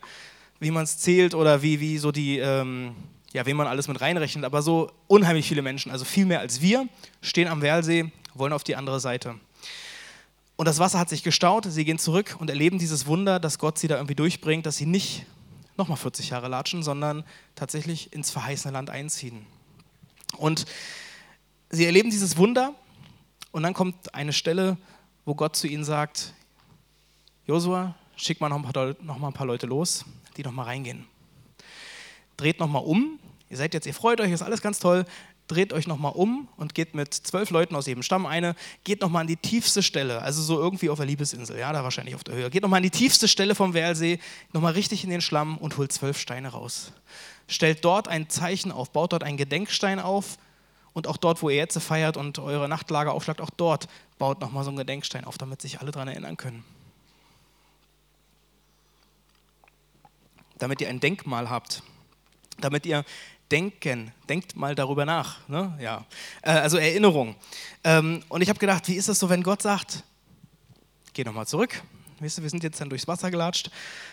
wie 0.59 0.71
man 0.71 0.85
es 0.85 0.97
zählt 0.97 1.35
oder 1.35 1.61
wie, 1.61 1.79
wie 1.79 1.99
so 1.99 2.11
die, 2.11 2.39
ähm, 2.39 2.95
ja, 3.31 3.45
wen 3.45 3.55
man 3.55 3.67
alles 3.67 3.87
mit 3.87 4.01
reinrechnet. 4.01 4.43
Aber 4.43 4.63
so 4.63 4.91
unheimlich 5.05 5.47
viele 5.47 5.61
Menschen, 5.61 5.91
also 5.91 6.03
viel 6.03 6.25
mehr 6.25 6.39
als 6.39 6.61
wir, 6.61 6.87
stehen 7.21 7.47
am 7.47 7.61
Werlsee, 7.61 8.11
wollen 8.33 8.53
auf 8.53 8.63
die 8.63 8.75
andere 8.75 8.99
Seite. 8.99 9.35
Und 10.55 10.67
das 10.67 10.79
Wasser 10.79 10.97
hat 10.97 11.09
sich 11.09 11.21
gestaut, 11.21 11.65
sie 11.69 11.85
gehen 11.85 11.99
zurück 11.99 12.37
und 12.39 12.49
erleben 12.49 12.79
dieses 12.79 13.05
Wunder, 13.05 13.39
dass 13.39 13.59
Gott 13.59 13.77
sie 13.77 13.87
da 13.87 13.97
irgendwie 13.97 14.15
durchbringt, 14.15 14.65
dass 14.65 14.77
sie 14.77 14.87
nicht 14.87 15.27
nochmal 15.77 15.97
40 15.97 16.29
Jahre 16.29 16.47
latschen, 16.47 16.83
sondern 16.83 17.23
tatsächlich 17.55 18.13
ins 18.13 18.31
verheißene 18.31 18.73
Land 18.73 18.89
einziehen. 18.89 19.45
Und 20.37 20.65
sie 21.69 21.85
erleben 21.85 22.09
dieses 22.09 22.37
Wunder 22.37 22.73
und 23.51 23.63
dann 23.63 23.73
kommt 23.73 24.13
eine 24.13 24.33
Stelle, 24.33 24.77
wo 25.25 25.35
Gott 25.35 25.55
zu 25.55 25.67
ihnen 25.67 25.83
sagt, 25.83 26.33
Josua, 27.45 27.95
schick 28.15 28.41
mal 28.41 28.49
noch 28.49 28.57
ein 28.57 28.71
paar, 28.71 28.95
noch 29.01 29.17
mal 29.17 29.27
ein 29.27 29.33
paar 29.33 29.47
Leute 29.47 29.67
los, 29.67 30.05
die 30.35 30.43
noch 30.43 30.51
mal 30.51 30.63
reingehen. 30.63 31.05
Dreht 32.35 32.59
noch 32.59 32.67
mal 32.67 32.79
um, 32.79 33.19
ihr 33.49 33.57
seid 33.57 33.73
jetzt, 33.73 33.87
ihr 33.87 33.93
freut 33.93 34.21
euch, 34.21 34.31
ist 34.31 34.41
alles 34.41 34.61
ganz 34.61 34.79
toll, 34.79 35.05
dreht 35.47 35.73
euch 35.73 35.87
nochmal 35.87 36.11
um 36.13 36.47
und 36.57 36.75
geht 36.75 36.93
mit 36.93 37.13
zwölf 37.13 37.49
Leuten 37.49 37.75
aus 37.75 37.85
jedem 37.85 38.03
Stamm 38.03 38.25
eine, 38.25 38.55
geht 38.83 39.01
nochmal 39.01 39.21
an 39.21 39.27
die 39.27 39.37
tiefste 39.37 39.81
Stelle, 39.81 40.21
also 40.21 40.41
so 40.41 40.59
irgendwie 40.59 40.89
auf 40.89 40.97
der 40.97 41.07
Liebesinsel, 41.07 41.57
ja, 41.57 41.71
da 41.71 41.83
wahrscheinlich 41.83 42.15
auf 42.15 42.23
der 42.23 42.35
Höhe, 42.35 42.49
geht 42.49 42.63
nochmal 42.63 42.77
an 42.77 42.83
die 42.83 42.89
tiefste 42.89 43.27
Stelle 43.27 43.55
vom 43.55 43.73
Werlsee, 43.73 44.19
nochmal 44.53 44.73
richtig 44.73 45.03
in 45.03 45.09
den 45.09 45.21
Schlamm 45.21 45.57
und 45.57 45.77
holt 45.77 45.91
zwölf 45.91 46.19
Steine 46.19 46.49
raus. 46.49 46.91
Stellt 47.47 47.85
dort 47.85 48.07
ein 48.07 48.29
Zeichen 48.29 48.71
auf, 48.71 48.91
baut 48.91 49.13
dort 49.13 49.23
einen 49.23 49.37
Gedenkstein 49.37 49.99
auf 49.99 50.37
und 50.93 51.07
auch 51.07 51.17
dort, 51.17 51.41
wo 51.41 51.49
ihr 51.49 51.55
jetzt 51.55 51.77
feiert 51.81 52.17
und 52.17 52.39
eure 52.39 52.67
Nachtlager 52.67 53.13
aufschlagt, 53.13 53.39
auch 53.39 53.51
dort 53.51 53.87
baut 54.17 54.41
nochmal 54.41 54.63
so 54.63 54.69
einen 54.69 54.77
Gedenkstein 54.77 55.23
auf, 55.23 55.37
damit 55.37 55.61
sich 55.61 55.79
alle 55.79 55.91
daran 55.91 56.09
erinnern 56.09 56.35
können. 56.35 56.63
Damit 60.57 60.81
ihr 60.81 60.89
ein 60.89 60.99
Denkmal 60.99 61.49
habt, 61.49 61.83
damit 62.59 62.85
ihr 62.85 63.05
denken. 63.51 64.11
Denkt 64.29 64.55
mal 64.55 64.75
darüber 64.75 65.05
nach. 65.05 65.47
Ne? 65.47 65.77
Ja. 65.81 66.05
Äh, 66.41 66.51
also 66.51 66.77
Erinnerung. 66.77 67.35
Ähm, 67.83 68.23
und 68.29 68.41
ich 68.41 68.49
habe 68.49 68.59
gedacht, 68.59 68.87
wie 68.87 68.95
ist 68.95 69.09
das 69.09 69.19
so, 69.19 69.29
wenn 69.29 69.43
Gott 69.43 69.61
sagt, 69.61 70.03
geh 71.13 71.23
nochmal 71.23 71.47
zurück. 71.47 71.81
Weißt 72.19 72.39
du, 72.39 72.41
wir 72.41 72.49
sind 72.49 72.63
jetzt 72.63 72.81
dann 72.81 72.89
durchs 72.89 73.07
Wasser 73.07 73.29
gelatscht 73.29 73.69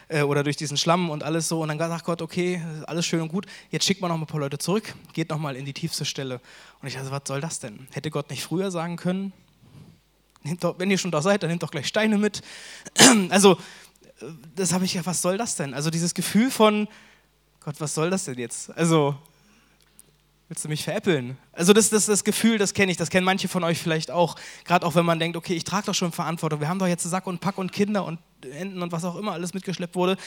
äh, 0.09 0.23
oder 0.23 0.45
durch 0.45 0.57
diesen 0.57 0.77
Schlamm 0.77 1.09
und 1.09 1.23
alles 1.23 1.49
so. 1.49 1.63
Und 1.63 1.69
dann 1.69 1.79
sagt 1.79 2.05
Gott, 2.05 2.21
okay, 2.21 2.63
alles 2.87 3.07
schön 3.07 3.23
und 3.23 3.29
gut, 3.29 3.47
jetzt 3.71 3.87
schickt 3.87 4.03
mal 4.03 4.09
noch 4.09 4.19
ein 4.19 4.27
paar 4.27 4.41
Leute 4.41 4.59
zurück, 4.59 4.95
geht 5.15 5.31
nochmal 5.31 5.57
in 5.57 5.65
die 5.65 5.73
tiefste 5.73 6.05
Stelle. 6.05 6.41
Und 6.83 6.89
ich 6.89 6.95
dachte, 6.95 7.11
was 7.11 7.23
soll 7.27 7.41
das 7.41 7.61
denn? 7.61 7.89
Hätte 7.93 8.11
Gott 8.11 8.29
nicht 8.31 8.43
früher 8.43 8.71
sagen 8.71 8.97
können, 8.97 9.33
wenn 10.77 10.91
ihr 10.91 10.99
schon 10.99 11.11
da 11.11 11.23
seid, 11.23 11.43
dann 11.43 11.51
nehmt 11.51 11.63
doch 11.63 11.71
gleich 11.71 11.87
Steine 11.87 12.19
mit. 12.19 12.43
Also, 13.31 13.53
äh, 14.21 14.27
das 14.55 14.73
habe 14.73 14.85
ich 14.85 14.95
ja, 14.95 15.07
was 15.07 15.23
soll 15.23 15.39
das 15.39 15.57
denn? 15.57 15.73
Also 15.73 15.91
dieses 15.91 16.15
Gefühl 16.15 16.51
von, 16.51 16.89
Gott, 17.65 17.77
was 17.79 17.95
soll 17.95 18.11
das 18.11 18.27
denn 18.27 18.39
jetzt? 18.39 18.77
Also, 18.77 19.17
willst 20.49 20.67
du 20.67 20.69
mich 20.69 20.85
veräppeln? 20.85 21.39
Also 21.53 21.73
das, 21.73 21.89
das, 21.89 22.05
das 22.05 22.23
Gefühl, 22.23 22.59
das 22.59 22.75
kenne 22.75 22.93
ich, 22.93 22.99
das 22.99 23.09
kennen 23.09 23.25
manche 23.25 23.49
von 23.49 23.65
euch 23.65 23.79
vielleicht 23.79 24.11
auch. 24.11 24.37
Gerade 24.67 24.85
auch 24.85 24.95
wenn 24.95 25.07
man 25.07 25.19
denkt, 25.19 25.35
okay, 25.35 25.55
ich 25.55 25.65
trage 25.65 25.87
doch 25.87 25.95
schon 25.95 26.13
Verantwortung, 26.13 26.61
wir 26.61 26.69
haben 26.69 26.79
doch 26.79 26.87
jetzt 26.87 27.05
Sack 27.05 27.27
und 27.27 27.41
Pack 27.41 27.57
und 27.57 27.73
Kinder 27.73 28.05
und 28.05 28.19
Enten 28.43 28.83
und 28.83 28.93
was 28.93 29.03
auch 29.07 29.17
immer 29.17 29.33
alles 29.33 29.55
mitgeschleppt 29.55 29.95
wurde. 29.95 30.19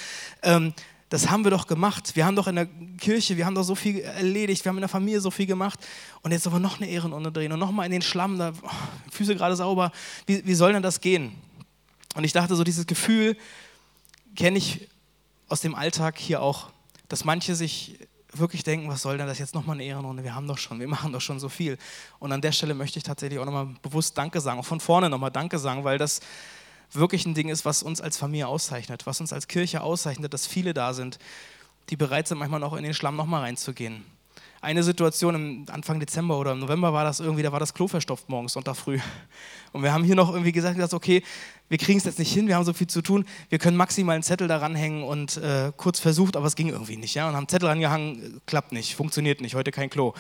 Ähm, 0.42 0.74
das 1.10 1.30
haben 1.30 1.44
wir 1.44 1.52
doch 1.52 1.68
gemacht. 1.68 2.16
Wir 2.16 2.26
haben 2.26 2.36
doch 2.36 2.48
in 2.48 2.56
der 2.56 2.68
Kirche, 2.98 3.38
wir 3.38 3.46
haben 3.46 3.54
doch 3.54 3.64
so 3.64 3.76
viel 3.76 4.00
erledigt, 4.00 4.66
wir 4.66 4.72
haben 4.72 4.78
in 4.78 4.82
der 4.82 4.90
Familie 4.90 5.22
so 5.22 5.30
viel 5.30 5.46
gemacht. 5.46 5.80
Und 6.24 6.32
jetzt 6.32 6.48
aber 6.48 6.60
noch 6.60 6.82
eine 6.82 6.90
Ehrenrunde 6.90 7.32
drehen 7.32 7.52
und 7.52 7.60
nochmal 7.60 7.86
in 7.86 7.92
den 7.92 8.02
Schlamm, 8.02 8.40
da, 8.40 8.52
oh, 8.64 8.70
Füße 9.12 9.36
gerade 9.36 9.56
sauber. 9.56 9.92
Wie, 10.26 10.44
wie 10.44 10.56
soll 10.56 10.74
denn 10.74 10.82
das 10.82 11.02
gehen? 11.02 11.36
Und 12.16 12.24
ich 12.24 12.34
dachte, 12.34 12.56
so 12.56 12.64
dieses 12.64 12.88
Gefühl 12.88 13.38
kenne 14.36 14.58
ich 14.58 14.90
aus 15.50 15.62
dem 15.62 15.76
Alltag 15.76 16.18
hier 16.18 16.42
auch 16.42 16.72
dass 17.08 17.24
manche 17.26 17.56
sich 17.56 18.00
wirklich 18.34 18.64
denken, 18.64 18.90
was 18.90 19.02
soll 19.02 19.18
denn 19.18 19.28
das 19.28 19.40
jetzt 19.40 19.56
nochmal 19.56 19.76
eine 19.76 19.86
Ehrenrunde? 19.86 20.24
Wir 20.24 20.36
haben 20.36 20.48
doch 20.48 20.58
schon, 20.58 20.80
wir 20.80 20.88
machen 20.88 21.14
doch 21.14 21.22
schon 21.22 21.40
so 21.40 21.50
viel. 21.50 21.78
Und 22.20 22.32
an 22.32 22.42
der 22.42 22.52
Stelle 22.52 22.74
möchte 22.74 23.00
ich 23.00 23.04
tatsächlich 23.04 23.40
auch 23.40 23.46
nochmal 23.46 23.70
bewusst 23.82 24.18
Danke 24.18 24.42
sagen, 24.42 24.60
auch 24.60 24.66
von 24.66 24.80
vorne 24.80 25.10
nochmal 25.10 25.32
Danke 25.32 25.60
sagen, 25.60 25.84
weil 25.84 25.98
das 25.98 26.20
wirklich 26.92 27.26
ein 27.26 27.34
Ding 27.34 27.50
ist, 27.50 27.66
was 27.66 27.84
uns 27.84 28.02
als 28.02 28.18
Familie 28.18 28.48
auszeichnet, 28.48 29.06
was 29.06 29.20
uns 29.22 29.34
als 29.34 29.48
Kirche 29.48 29.82
auszeichnet, 29.82 30.34
dass 30.34 30.48
viele 30.48 30.74
da 30.74 30.94
sind, 30.94 31.20
die 31.90 31.96
bereit 31.96 32.28
sind, 32.28 32.38
manchmal 32.38 32.60
noch 32.60 32.74
in 32.74 32.84
den 32.84 32.94
Schlamm 32.94 33.16
nochmal 33.16 33.42
reinzugehen 33.42 34.04
eine 34.62 34.84
Situation 34.84 35.36
im 35.36 35.66
Anfang 35.72 36.00
Dezember 36.00 36.38
oder 36.38 36.54
im 36.54 36.60
November 36.60 36.94
war 36.94 37.04
das 37.04 37.20
irgendwie, 37.20 37.44
da 37.44 37.52
war 37.52 37.60
das 37.60 37.74
Klo 37.74 37.88
verstopft 37.88 38.30
morgens, 38.30 38.54
Sonntag 38.54 38.76
früh. 38.76 39.00
Und 39.74 39.84
wir 39.84 39.94
haben 39.94 40.04
hier 40.04 40.16
noch 40.16 40.30
irgendwie 40.32 40.52
gesagt, 40.52 40.76
gesagt 40.76 40.94
okay, 40.94 41.24
wir 41.70 41.78
kriegen 41.78 42.00
es 42.00 42.06
jetzt 42.06 42.20
nicht 42.20 42.32
hin, 42.32 42.48
wir 42.48 42.56
haben 42.56 42.64
so 42.64 42.74
viel 42.74 42.88
zu 42.88 43.02
tun, 43.02 43.26
wir 43.50 43.60
können 43.60 43.78
maximal 43.78 44.16
einen 44.16 44.24
Zettel 44.24 44.48
daran 44.48 44.76
hängen 44.76 45.04
und 45.04 45.38
äh, 45.38 45.72
kurz 45.76 46.00
versucht, 46.00 46.38
aber 46.38 46.48
es 46.48 46.56
ging 46.56 46.70
irgendwie 46.70 46.96
nicht. 46.96 47.14
Ja? 47.14 47.28
Und 47.28 47.36
haben 47.36 47.48
Zettel 47.48 47.68
rangehangen, 47.68 48.42
klappt 48.46 48.72
nicht, 48.72 48.96
funktioniert 48.96 49.42
nicht, 49.42 49.56
heute 49.56 49.72
kein 49.72 49.90
Klo. 49.90 50.14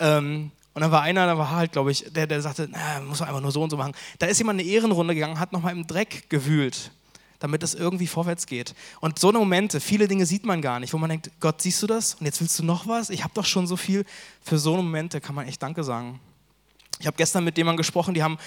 Ähm, 0.00 0.50
und 0.74 0.82
dann 0.82 0.90
war 0.90 1.02
einer, 1.02 1.26
da 1.26 1.38
war 1.38 1.50
halt, 1.50 1.72
glaube 1.72 1.90
ich, 1.92 2.04
der, 2.12 2.26
der 2.26 2.42
sagte, 2.42 2.68
na, 2.70 3.00
muss 3.00 3.20
man 3.20 3.28
einfach 3.28 3.40
nur 3.40 3.52
so 3.52 3.62
und 3.62 3.70
so 3.70 3.76
machen. 3.76 3.92
Da 4.18 4.26
ist 4.26 4.38
jemand 4.38 4.60
eine 4.60 4.68
Ehrenrunde 4.68 5.14
gegangen, 5.14 5.40
hat 5.40 5.52
nochmal 5.52 5.72
im 5.72 5.86
Dreck 5.86 6.28
gewühlt 6.28 6.90
damit 7.38 7.62
es 7.62 7.74
irgendwie 7.74 8.06
vorwärts 8.06 8.46
geht. 8.46 8.74
Und 9.00 9.18
so 9.18 9.28
eine 9.28 9.38
Momente, 9.38 9.80
viele 9.80 10.08
Dinge 10.08 10.26
sieht 10.26 10.44
man 10.44 10.60
gar 10.60 10.80
nicht, 10.80 10.92
wo 10.92 10.98
man 10.98 11.10
denkt, 11.10 11.30
Gott, 11.40 11.62
siehst 11.62 11.82
du 11.82 11.86
das? 11.86 12.14
Und 12.14 12.26
jetzt 12.26 12.40
willst 12.40 12.58
du 12.58 12.64
noch 12.64 12.86
was? 12.86 13.10
Ich 13.10 13.22
habe 13.22 13.34
doch 13.34 13.44
schon 13.44 13.66
so 13.66 13.76
viel. 13.76 14.04
Für 14.42 14.58
so 14.58 14.74
eine 14.74 14.82
Momente 14.82 15.20
kann 15.20 15.34
man 15.34 15.46
echt 15.46 15.62
Danke 15.62 15.84
sagen. 15.84 16.20
Ich 17.00 17.06
habe 17.06 17.16
gestern 17.16 17.44
mit 17.44 17.56
jemandem 17.56 17.78
gesprochen, 17.78 18.14
die 18.14 18.22
haben, 18.22 18.38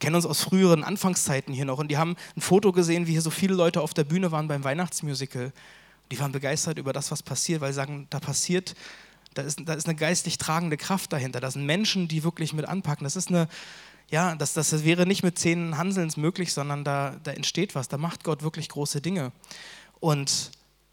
kennen 0.00 0.16
uns 0.16 0.24
aus 0.24 0.40
früheren 0.40 0.82
Anfangszeiten 0.82 1.52
hier 1.52 1.66
noch 1.66 1.78
und 1.78 1.88
die 1.88 1.98
haben 1.98 2.16
ein 2.36 2.40
Foto 2.40 2.72
gesehen, 2.72 3.06
wie 3.06 3.12
hier 3.12 3.22
so 3.22 3.30
viele 3.30 3.54
Leute 3.54 3.82
auf 3.82 3.92
der 3.92 4.04
Bühne 4.04 4.32
waren 4.32 4.48
beim 4.48 4.64
Weihnachtsmusical. 4.64 5.52
Die 6.10 6.18
waren 6.18 6.32
begeistert 6.32 6.78
über 6.78 6.94
das, 6.94 7.10
was 7.10 7.22
passiert, 7.22 7.60
weil 7.60 7.72
sie 7.72 7.76
sagen, 7.76 8.06
da 8.08 8.18
passiert, 8.18 8.74
da 9.34 9.42
ist, 9.42 9.60
da 9.62 9.74
ist 9.74 9.86
eine 9.86 9.94
geistlich 9.94 10.38
tragende 10.38 10.78
Kraft 10.78 11.12
dahinter. 11.12 11.40
Da 11.40 11.50
sind 11.50 11.66
Menschen, 11.66 12.08
die 12.08 12.24
wirklich 12.24 12.54
mit 12.54 12.64
anpacken. 12.64 13.04
Das 13.04 13.14
ist 13.14 13.28
eine, 13.28 13.46
ja, 14.10 14.34
das, 14.34 14.54
das 14.54 14.84
wäre 14.84 15.06
nicht 15.06 15.22
mit 15.22 15.38
zehn 15.38 15.76
Hanselns 15.76 16.16
möglich, 16.16 16.52
sondern 16.52 16.84
da, 16.84 17.16
da 17.22 17.32
entsteht 17.32 17.74
was. 17.74 17.88
Da 17.88 17.98
macht 17.98 18.24
Gott 18.24 18.42
wirklich 18.42 18.68
große 18.68 19.00
Dinge. 19.00 19.32
Und 20.00 20.50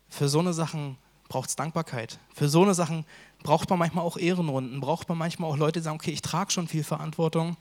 für 0.09 0.27
so 0.27 0.39
eine 0.39 0.53
Sachen 0.53 0.97
braucht 1.29 1.49
es 1.49 1.55
Dankbarkeit. 1.55 2.19
Für 2.33 2.49
so 2.49 2.63
eine 2.63 2.73
Sachen 2.73 3.05
braucht 3.43 3.69
man 3.69 3.79
manchmal 3.79 4.03
auch 4.03 4.17
Ehrenrunden, 4.17 4.81
braucht 4.81 5.07
man 5.07 5.17
manchmal 5.17 5.49
auch 5.49 5.57
Leute, 5.57 5.79
die 5.79 5.83
sagen, 5.83 5.95
okay, 5.95 6.11
ich 6.11 6.21
trage 6.21 6.51
schon 6.51 6.67
viel 6.67 6.83
Verantwortung, 6.83 7.57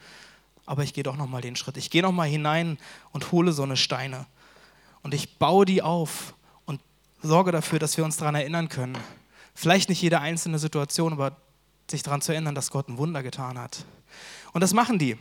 aber 0.66 0.82
ich 0.82 0.92
gehe 0.92 1.04
doch 1.04 1.16
nochmal 1.16 1.42
den 1.42 1.56
Schritt. 1.56 1.76
Ich 1.76 1.90
gehe 1.90 2.02
nochmal 2.02 2.28
hinein 2.28 2.78
und 3.12 3.30
hole 3.32 3.52
so 3.52 3.62
eine 3.62 3.76
Steine. 3.76 4.26
Und 5.02 5.14
ich 5.14 5.38
baue 5.38 5.66
die 5.66 5.82
auf 5.82 6.34
und 6.64 6.80
sorge 7.23 7.52
dafür, 7.52 7.78
dass 7.78 7.96
wir 7.96 8.04
uns 8.04 8.16
daran 8.16 8.34
erinnern 8.34 8.68
können. 8.68 8.96
Vielleicht 9.54 9.88
nicht 9.88 10.02
jede 10.02 10.20
einzelne 10.20 10.58
Situation, 10.58 11.12
aber 11.12 11.37
sich 11.88 12.02
daran 12.02 12.23
zu 12.23 12.32
erinnern, 12.32 12.54
dass 12.54 12.70
Gott 12.70 12.88
ein 12.88 12.96
Wunder 12.96 13.23
getan 13.23 13.58
hat. 13.58 13.84
Und 14.52 14.62
das 14.62 14.73
machen 14.73 14.99
die. 14.99 15.16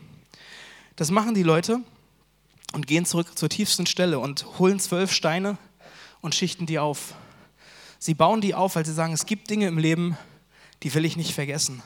Das 0.95 1.09
machen 1.09 1.33
die 1.33 1.43
Leute 1.43 1.79
und 2.73 2.85
gehen 2.85 3.05
zurück 3.05 3.37
zur 3.37 3.49
tiefsten 3.49 3.85
Stelle 3.87 4.19
und 4.19 4.59
holen 4.59 4.79
zwölf 4.79 5.11
Steine 5.11 5.57
und 6.21 6.35
schichten 6.35 6.65
die 6.65 6.77
auf. 6.77 7.15
Sie 7.97 8.13
bauen 8.13 8.41
die 8.41 8.53
auf, 8.53 8.75
weil 8.75 8.85
sie 8.85 8.93
sagen, 8.93 9.13
es 9.13 9.25
gibt 9.25 9.49
Dinge 9.49 9.67
im 9.67 9.77
Leben, 9.77 10.17
die 10.83 10.93
will 10.93 11.05
ich 11.05 11.17
nicht 11.17 11.33
vergessen. 11.33 11.81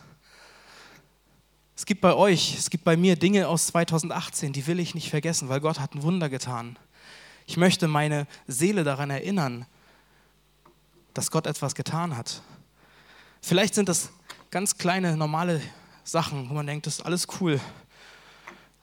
Es 1.76 1.86
gibt 1.86 2.02
bei 2.02 2.14
euch, 2.16 2.58
es 2.58 2.70
gibt 2.70 2.84
bei 2.84 2.98
mir 2.98 3.16
Dinge 3.16 3.48
aus 3.48 3.68
2018, 3.68 4.52
die 4.52 4.66
will 4.68 4.80
ich 4.80 4.96
nicht 4.96 5.10
vergessen, 5.10 5.48
weil 5.48 5.62
Gott 5.62 5.80
hat 5.80 5.94
ein 5.94 6.02
Wunder 6.02 6.28
getan. 6.28 6.78
Ich 7.46 7.56
möchte 7.56 7.88
meine 7.88 8.28
Seele 8.48 8.84
daran 8.84 9.10
erinnern, 9.10 9.66
dass 11.14 11.32
Gott 11.32 11.48
etwas 11.48 11.76
getan 11.76 12.18
hat. 12.18 12.42
Vielleicht 13.42 13.76
sind 13.76 13.88
das 13.88 14.10
ganz 14.52 14.78
kleine, 14.78 15.16
normale 15.16 15.62
Sachen, 16.04 16.50
wo 16.50 16.56
man 16.56 16.68
denkt, 16.68 16.88
das 16.88 16.96
ist 16.96 17.06
alles 17.06 17.28
cool. 17.40 17.62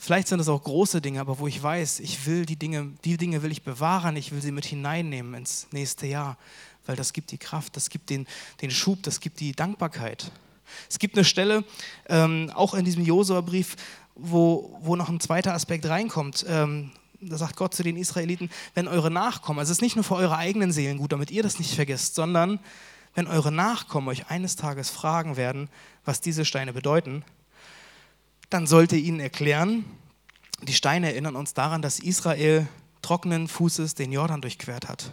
Vielleicht 0.04 0.28
sind 0.28 0.40
es 0.40 0.48
auch 0.48 0.62
große 0.62 1.00
Dinge, 1.00 1.20
aber 1.20 1.38
wo 1.38 1.46
ich 1.46 1.62
weiß, 1.62 2.00
ich 2.00 2.26
will 2.26 2.44
die 2.46 2.56
Dinge, 2.56 2.92
die 3.04 3.16
Dinge 3.16 3.42
will 3.42 3.50
ich 3.50 3.62
bewahren, 3.62 4.16
ich 4.16 4.32
will 4.32 4.42
sie 4.42 4.52
mit 4.52 4.66
hineinnehmen 4.66 5.34
ins 5.34 5.66
nächste 5.72 6.06
Jahr 6.06 6.36
weil 6.86 6.96
das 6.96 7.12
gibt 7.12 7.30
die 7.30 7.38
Kraft, 7.38 7.76
das 7.76 7.90
gibt 7.90 8.10
den, 8.10 8.26
den 8.60 8.70
Schub, 8.70 9.02
das 9.02 9.20
gibt 9.20 9.40
die 9.40 9.52
Dankbarkeit. 9.52 10.30
Es 10.88 10.98
gibt 10.98 11.16
eine 11.16 11.24
Stelle, 11.24 11.64
ähm, 12.08 12.50
auch 12.54 12.74
in 12.74 12.84
diesem 12.84 13.04
Josua-Brief, 13.04 13.76
wo, 14.14 14.78
wo 14.82 14.96
noch 14.96 15.08
ein 15.08 15.20
zweiter 15.20 15.54
Aspekt 15.54 15.86
reinkommt. 15.86 16.44
Ähm, 16.48 16.90
da 17.20 17.38
sagt 17.38 17.56
Gott 17.56 17.74
zu 17.74 17.82
den 17.82 17.96
Israeliten, 17.96 18.50
wenn 18.74 18.88
eure 18.88 19.10
Nachkommen, 19.10 19.58
also 19.58 19.70
es 19.70 19.78
ist 19.78 19.82
nicht 19.82 19.96
nur 19.96 20.04
für 20.04 20.16
eure 20.16 20.36
eigenen 20.36 20.72
Seelen 20.72 20.98
gut, 20.98 21.12
damit 21.12 21.30
ihr 21.30 21.42
das 21.42 21.58
nicht 21.58 21.74
vergesst, 21.74 22.14
sondern 22.14 22.60
wenn 23.14 23.26
eure 23.26 23.52
Nachkommen 23.52 24.08
euch 24.08 24.28
eines 24.28 24.56
Tages 24.56 24.90
fragen 24.90 25.36
werden, 25.36 25.68
was 26.04 26.20
diese 26.20 26.44
Steine 26.44 26.72
bedeuten, 26.72 27.24
dann 28.54 28.68
sollt 28.68 28.92
ihr 28.92 29.00
ihnen 29.00 29.18
erklären, 29.18 29.84
die 30.62 30.74
Steine 30.74 31.08
erinnern 31.08 31.34
uns 31.34 31.54
daran, 31.54 31.82
dass 31.82 31.98
Israel 31.98 32.68
trockenen 33.02 33.48
Fußes 33.48 33.96
den 33.96 34.12
Jordan 34.12 34.42
durchquert 34.42 34.88
hat. 34.88 35.10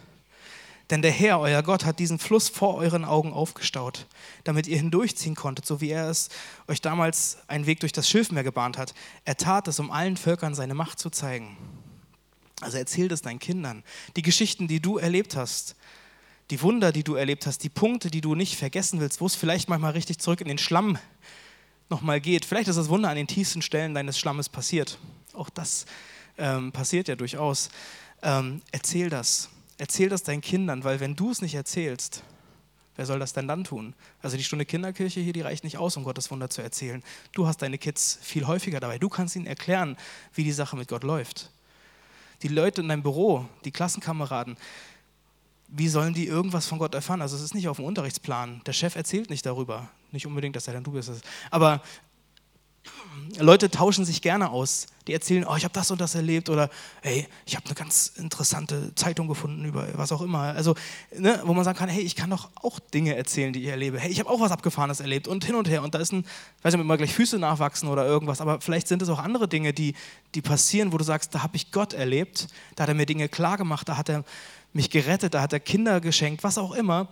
Denn 0.90 1.02
der 1.02 1.10
Herr, 1.10 1.40
euer 1.40 1.64
Gott, 1.64 1.84
hat 1.84 1.98
diesen 1.98 2.20
Fluss 2.20 2.48
vor 2.48 2.76
euren 2.76 3.04
Augen 3.04 3.32
aufgestaut, 3.32 4.06
damit 4.44 4.68
ihr 4.68 4.76
hindurchziehen 4.76 5.34
konntet, 5.34 5.66
so 5.66 5.80
wie 5.80 5.90
er 5.90 6.08
es 6.08 6.28
euch 6.68 6.80
damals 6.80 7.38
einen 7.48 7.66
Weg 7.66 7.80
durch 7.80 7.90
das 7.90 8.08
Schilfmeer 8.08 8.44
gebahnt 8.44 8.78
hat. 8.78 8.94
Er 9.24 9.36
tat 9.36 9.66
es, 9.66 9.80
um 9.80 9.90
allen 9.90 10.16
Völkern 10.16 10.54
seine 10.54 10.74
Macht 10.74 11.00
zu 11.00 11.10
zeigen. 11.10 11.56
Also 12.60 12.78
erzähl 12.78 13.10
es 13.10 13.22
deinen 13.22 13.40
Kindern. 13.40 13.82
Die 14.14 14.22
Geschichten, 14.22 14.68
die 14.68 14.78
du 14.78 14.98
erlebt 14.98 15.34
hast, 15.34 15.74
die 16.50 16.62
Wunder, 16.62 16.92
die 16.92 17.02
du 17.02 17.16
erlebt 17.16 17.48
hast, 17.48 17.64
die 17.64 17.70
Punkte, 17.70 18.08
die 18.08 18.20
du 18.20 18.36
nicht 18.36 18.54
vergessen 18.54 19.00
willst, 19.00 19.20
wo 19.20 19.26
es 19.26 19.34
vielleicht 19.34 19.68
manchmal 19.68 19.94
richtig 19.94 20.20
zurück 20.20 20.40
in 20.40 20.46
den 20.46 20.58
Schlamm 20.58 20.96
nochmal 21.88 22.20
geht. 22.20 22.44
Vielleicht 22.44 22.68
ist 22.68 22.76
das 22.76 22.88
Wunder 22.88 23.08
an 23.08 23.16
den 23.16 23.26
tiefsten 23.26 23.62
Stellen 23.62 23.94
deines 23.94 24.18
Schlammes 24.18 24.48
passiert. 24.48 24.98
Auch 25.32 25.50
das 25.50 25.86
ähm, 26.38 26.72
passiert 26.72 27.08
ja 27.08 27.16
durchaus. 27.16 27.70
Ähm, 28.22 28.62
erzähl 28.70 29.10
das. 29.10 29.48
Erzähl 29.78 30.08
das 30.08 30.22
deinen 30.22 30.40
Kindern, 30.40 30.84
weil 30.84 31.00
wenn 31.00 31.16
du 31.16 31.30
es 31.30 31.42
nicht 31.42 31.54
erzählst, 31.54 32.22
wer 32.96 33.06
soll 33.06 33.18
das 33.18 33.32
denn 33.32 33.48
dann 33.48 33.64
tun? 33.64 33.94
Also 34.20 34.36
die 34.36 34.44
Stunde 34.44 34.64
Kinderkirche 34.64 35.20
hier, 35.20 35.32
die 35.32 35.40
reicht 35.40 35.64
nicht 35.64 35.78
aus, 35.78 35.96
um 35.96 36.04
Gottes 36.04 36.30
Wunder 36.30 36.50
zu 36.50 36.62
erzählen. 36.62 37.02
Du 37.32 37.46
hast 37.46 37.62
deine 37.62 37.78
Kids 37.78 38.18
viel 38.22 38.46
häufiger 38.46 38.80
dabei. 38.80 38.98
Du 38.98 39.08
kannst 39.08 39.34
ihnen 39.34 39.46
erklären, 39.46 39.96
wie 40.34 40.44
die 40.44 40.52
Sache 40.52 40.76
mit 40.76 40.88
Gott 40.88 41.04
läuft. 41.04 41.50
Die 42.42 42.48
Leute 42.48 42.80
in 42.80 42.88
deinem 42.88 43.02
Büro, 43.02 43.46
die 43.64 43.70
Klassenkameraden, 43.70 44.56
wie 45.74 45.88
sollen 45.88 46.12
die 46.12 46.26
irgendwas 46.26 46.66
von 46.66 46.78
Gott 46.78 46.94
erfahren? 46.94 47.22
Also 47.22 47.34
es 47.34 47.42
ist 47.42 47.54
nicht 47.54 47.68
auf 47.68 47.78
dem 47.78 47.86
Unterrichtsplan. 47.86 48.60
Der 48.66 48.74
Chef 48.74 48.94
erzählt 48.94 49.30
nicht 49.30 49.46
darüber. 49.46 49.88
Nicht 50.10 50.26
unbedingt, 50.26 50.54
dass 50.54 50.68
er 50.68 50.74
dann 50.74 50.84
du 50.84 50.92
bist. 50.92 51.10
Aber 51.50 51.80
Leute 53.38 53.70
tauschen 53.70 54.04
sich 54.04 54.20
gerne 54.20 54.50
aus. 54.50 54.86
Die 55.06 55.12
erzählen, 55.12 55.46
oh, 55.48 55.56
ich 55.56 55.64
habe 55.64 55.72
das 55.72 55.90
und 55.90 56.00
das 56.00 56.14
erlebt 56.14 56.48
oder 56.50 56.68
hey, 57.00 57.26
ich 57.46 57.56
habe 57.56 57.64
eine 57.66 57.74
ganz 57.74 58.12
interessante 58.16 58.94
Zeitung 58.94 59.28
gefunden 59.28 59.64
über 59.64 59.86
was 59.94 60.12
auch 60.12 60.20
immer. 60.20 60.40
Also, 60.40 60.74
ne, 61.16 61.40
wo 61.44 61.54
man 61.54 61.64
sagen 61.64 61.78
kann, 61.78 61.88
hey, 61.88 62.02
ich 62.02 62.16
kann 62.16 62.30
doch 62.30 62.50
auch 62.54 62.78
Dinge 62.78 63.16
erzählen, 63.16 63.52
die 63.52 63.62
ich 63.62 63.68
erlebe. 63.68 63.98
Hey, 63.98 64.10
ich 64.10 64.20
habe 64.20 64.28
auch 64.28 64.40
was 64.40 64.52
Abgefahrenes 64.52 65.00
erlebt 65.00 65.26
und 65.26 65.44
hin 65.44 65.54
und 65.54 65.68
her. 65.68 65.82
Und 65.82 65.94
da 65.94 65.98
ist 65.98 66.12
ein, 66.12 66.20
ich 66.20 66.64
weiß 66.64 66.74
nicht, 66.74 66.80
ob 66.80 66.84
immer 66.84 66.96
gleich 66.96 67.14
Füße 67.14 67.38
nachwachsen 67.38 67.88
oder 67.88 68.04
irgendwas, 68.06 68.40
aber 68.40 68.60
vielleicht 68.60 68.88
sind 68.88 69.02
es 69.02 69.08
auch 69.08 69.18
andere 69.18 69.48
Dinge, 69.48 69.72
die, 69.72 69.94
die 70.34 70.42
passieren, 70.42 70.92
wo 70.92 70.98
du 70.98 71.04
sagst, 71.04 71.34
da 71.34 71.42
habe 71.42 71.56
ich 71.56 71.72
Gott 71.72 71.94
erlebt, 71.94 72.48
da 72.76 72.82
hat 72.82 72.90
er 72.90 72.94
mir 72.94 73.06
Dinge 73.06 73.28
klar 73.28 73.56
gemacht, 73.56 73.88
da 73.88 73.96
hat 73.96 74.08
er 74.08 74.24
mich 74.72 74.90
gerettet, 74.90 75.34
da 75.34 75.42
hat 75.42 75.52
er 75.52 75.60
Kinder 75.60 76.00
geschenkt, 76.00 76.44
was 76.44 76.58
auch 76.58 76.72
immer, 76.72 77.08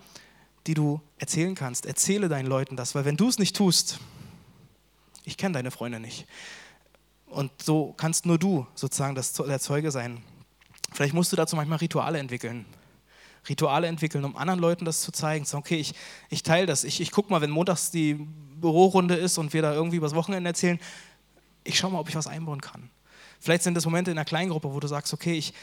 die 0.67 0.75
du 0.75 1.01
erzählen 1.19 1.55
kannst. 1.55 1.87
Erzähle 1.87 2.29
deinen 2.29 2.47
Leuten 2.47 2.77
das, 2.77 2.95
weil 2.95 3.05
wenn 3.05 3.17
du 3.17 3.29
es 3.29 3.39
nicht 3.39 3.57
tust, 3.57 3.99
ich 5.25 5.37
kenne 5.37 5.55
deine 5.55 5.71
Freunde 5.71 6.01
nicht. 6.01 6.27
Und 7.27 7.51
so 7.63 7.95
kannst 7.97 8.27
nur 8.27 8.39
du 8.39 8.67
sozusagen 8.75 9.15
das, 9.15 9.33
der 9.33 9.61
Zeuge 9.61 9.91
sein. 9.91 10.23
Vielleicht 10.93 11.15
musst 11.15 11.33
du 11.33 11.37
dazu 11.37 11.55
manchmal 11.57 11.79
Rituale 11.79 12.19
entwickeln. 12.19 12.67
Rituale 13.49 13.87
entwickeln, 13.87 14.25
um 14.25 14.37
anderen 14.37 14.61
Leuten 14.61 14.85
das 14.85 15.03
zu 15.03 15.13
zeigen. 15.13 15.45
So, 15.45 15.57
okay, 15.59 15.77
ich, 15.77 15.95
ich 16.29 16.43
teile 16.43 16.67
das. 16.67 16.85
Ich, 16.85 17.01
ich 17.01 17.11
gucke 17.11 17.31
mal, 17.31 17.41
wenn 17.41 17.51
montags 17.51 17.91
die 17.91 18.15
Bürorunde 18.15 19.15
ist 19.15 19.39
und 19.39 19.53
wir 19.53 19.63
da 19.63 19.73
irgendwie 19.73 19.97
übers 19.97 20.15
Wochenende 20.15 20.49
erzählen, 20.49 20.79
ich 21.65 21.79
schaue 21.79 21.93
mal, 21.93 22.01
ob 22.01 22.09
ich 22.09 22.17
was 22.17 22.27
einbauen 22.27 22.61
kann. 22.61 22.91
Vielleicht 23.39 23.63
sind 23.63 23.75
das 23.75 23.85
Momente 23.87 24.11
in 24.11 24.19
einer 24.19 24.25
Kleingruppe, 24.25 24.73
wo 24.73 24.81
du 24.81 24.89
sagst, 24.89 25.15
okay, 25.15 25.35
ich, 25.35 25.55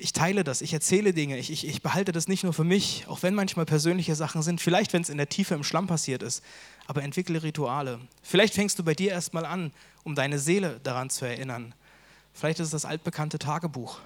ich 0.00 0.12
teile 0.12 0.44
das, 0.44 0.62
ich 0.62 0.72
erzähle 0.72 1.12
Dinge, 1.12 1.38
ich, 1.38 1.50
ich, 1.50 1.66
ich 1.66 1.82
behalte 1.82 2.12
das 2.12 2.28
nicht 2.28 2.44
nur 2.44 2.52
für 2.52 2.62
mich, 2.62 3.04
auch 3.08 3.24
wenn 3.24 3.34
manchmal 3.34 3.66
persönliche 3.66 4.14
Sachen 4.14 4.42
sind, 4.42 4.60
vielleicht 4.60 4.92
wenn 4.92 5.02
es 5.02 5.08
in 5.08 5.18
der 5.18 5.28
Tiefe 5.28 5.54
im 5.54 5.64
Schlamm 5.64 5.88
passiert 5.88 6.22
ist, 6.22 6.42
aber 6.86 7.02
entwickle 7.02 7.42
Rituale. 7.42 7.98
Vielleicht 8.22 8.54
fängst 8.54 8.78
du 8.78 8.84
bei 8.84 8.94
dir 8.94 9.10
erstmal 9.10 9.44
an, 9.44 9.72
um 10.04 10.14
deine 10.14 10.38
Seele 10.38 10.78
daran 10.84 11.10
zu 11.10 11.24
erinnern. 11.24 11.74
Vielleicht 12.32 12.60
ist 12.60 12.66
es 12.66 12.70
das 12.70 12.84
altbekannte 12.84 13.40
Tagebuch 13.40 13.98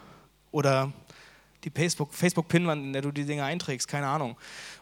oder 0.50 0.90
die 1.64 1.70
Facebook-Pinwand, 1.70 2.82
in 2.82 2.92
der 2.94 3.02
du 3.02 3.12
die 3.12 3.26
Dinge 3.26 3.44
einträgst, 3.44 3.86
keine 3.86 4.06
Ahnung. 4.06 4.36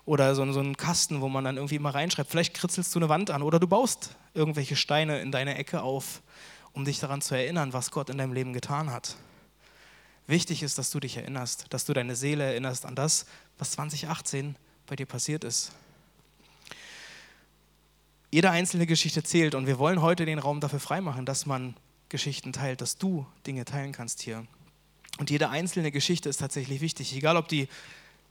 Oder 0.04 0.34
so, 0.36 0.50
so 0.52 0.60
ein 0.60 0.76
Kasten, 0.76 1.20
wo 1.20 1.28
man 1.28 1.44
dann 1.44 1.56
irgendwie 1.56 1.74
immer 1.74 1.94
reinschreibt. 1.94 2.30
Vielleicht 2.30 2.54
kritzelst 2.54 2.94
du 2.94 3.00
eine 3.00 3.08
Wand 3.08 3.30
an 3.30 3.42
oder 3.42 3.58
du 3.58 3.66
baust 3.66 4.16
irgendwelche 4.32 4.76
Steine 4.76 5.20
in 5.20 5.32
deine 5.32 5.58
Ecke 5.58 5.82
auf, 5.82 6.22
um 6.72 6.84
dich 6.84 7.00
daran 7.00 7.20
zu 7.20 7.34
erinnern, 7.34 7.72
was 7.72 7.90
Gott 7.90 8.08
in 8.08 8.16
deinem 8.16 8.32
Leben 8.32 8.52
getan 8.52 8.90
hat. 8.90 9.16
Wichtig 10.30 10.62
ist, 10.62 10.78
dass 10.78 10.90
du 10.90 11.00
dich 11.00 11.16
erinnerst, 11.16 11.66
dass 11.70 11.86
du 11.86 11.92
deine 11.92 12.14
Seele 12.14 12.44
erinnerst 12.44 12.86
an 12.86 12.94
das, 12.94 13.26
was 13.58 13.72
2018 13.72 14.54
bei 14.86 14.94
dir 14.94 15.06
passiert 15.06 15.42
ist. 15.42 15.72
Jede 18.30 18.48
einzelne 18.52 18.86
Geschichte 18.86 19.24
zählt 19.24 19.56
und 19.56 19.66
wir 19.66 19.80
wollen 19.80 20.00
heute 20.00 20.26
den 20.26 20.38
Raum 20.38 20.60
dafür 20.60 20.78
freimachen, 20.78 21.26
dass 21.26 21.46
man 21.46 21.74
Geschichten 22.10 22.52
teilt, 22.52 22.80
dass 22.80 22.96
du 22.96 23.26
Dinge 23.44 23.64
teilen 23.64 23.90
kannst 23.90 24.22
hier. 24.22 24.46
Und 25.18 25.30
jede 25.30 25.48
einzelne 25.48 25.90
Geschichte 25.90 26.28
ist 26.28 26.36
tatsächlich 26.36 26.80
wichtig, 26.80 27.12
egal 27.16 27.36
ob 27.36 27.48
die 27.48 27.66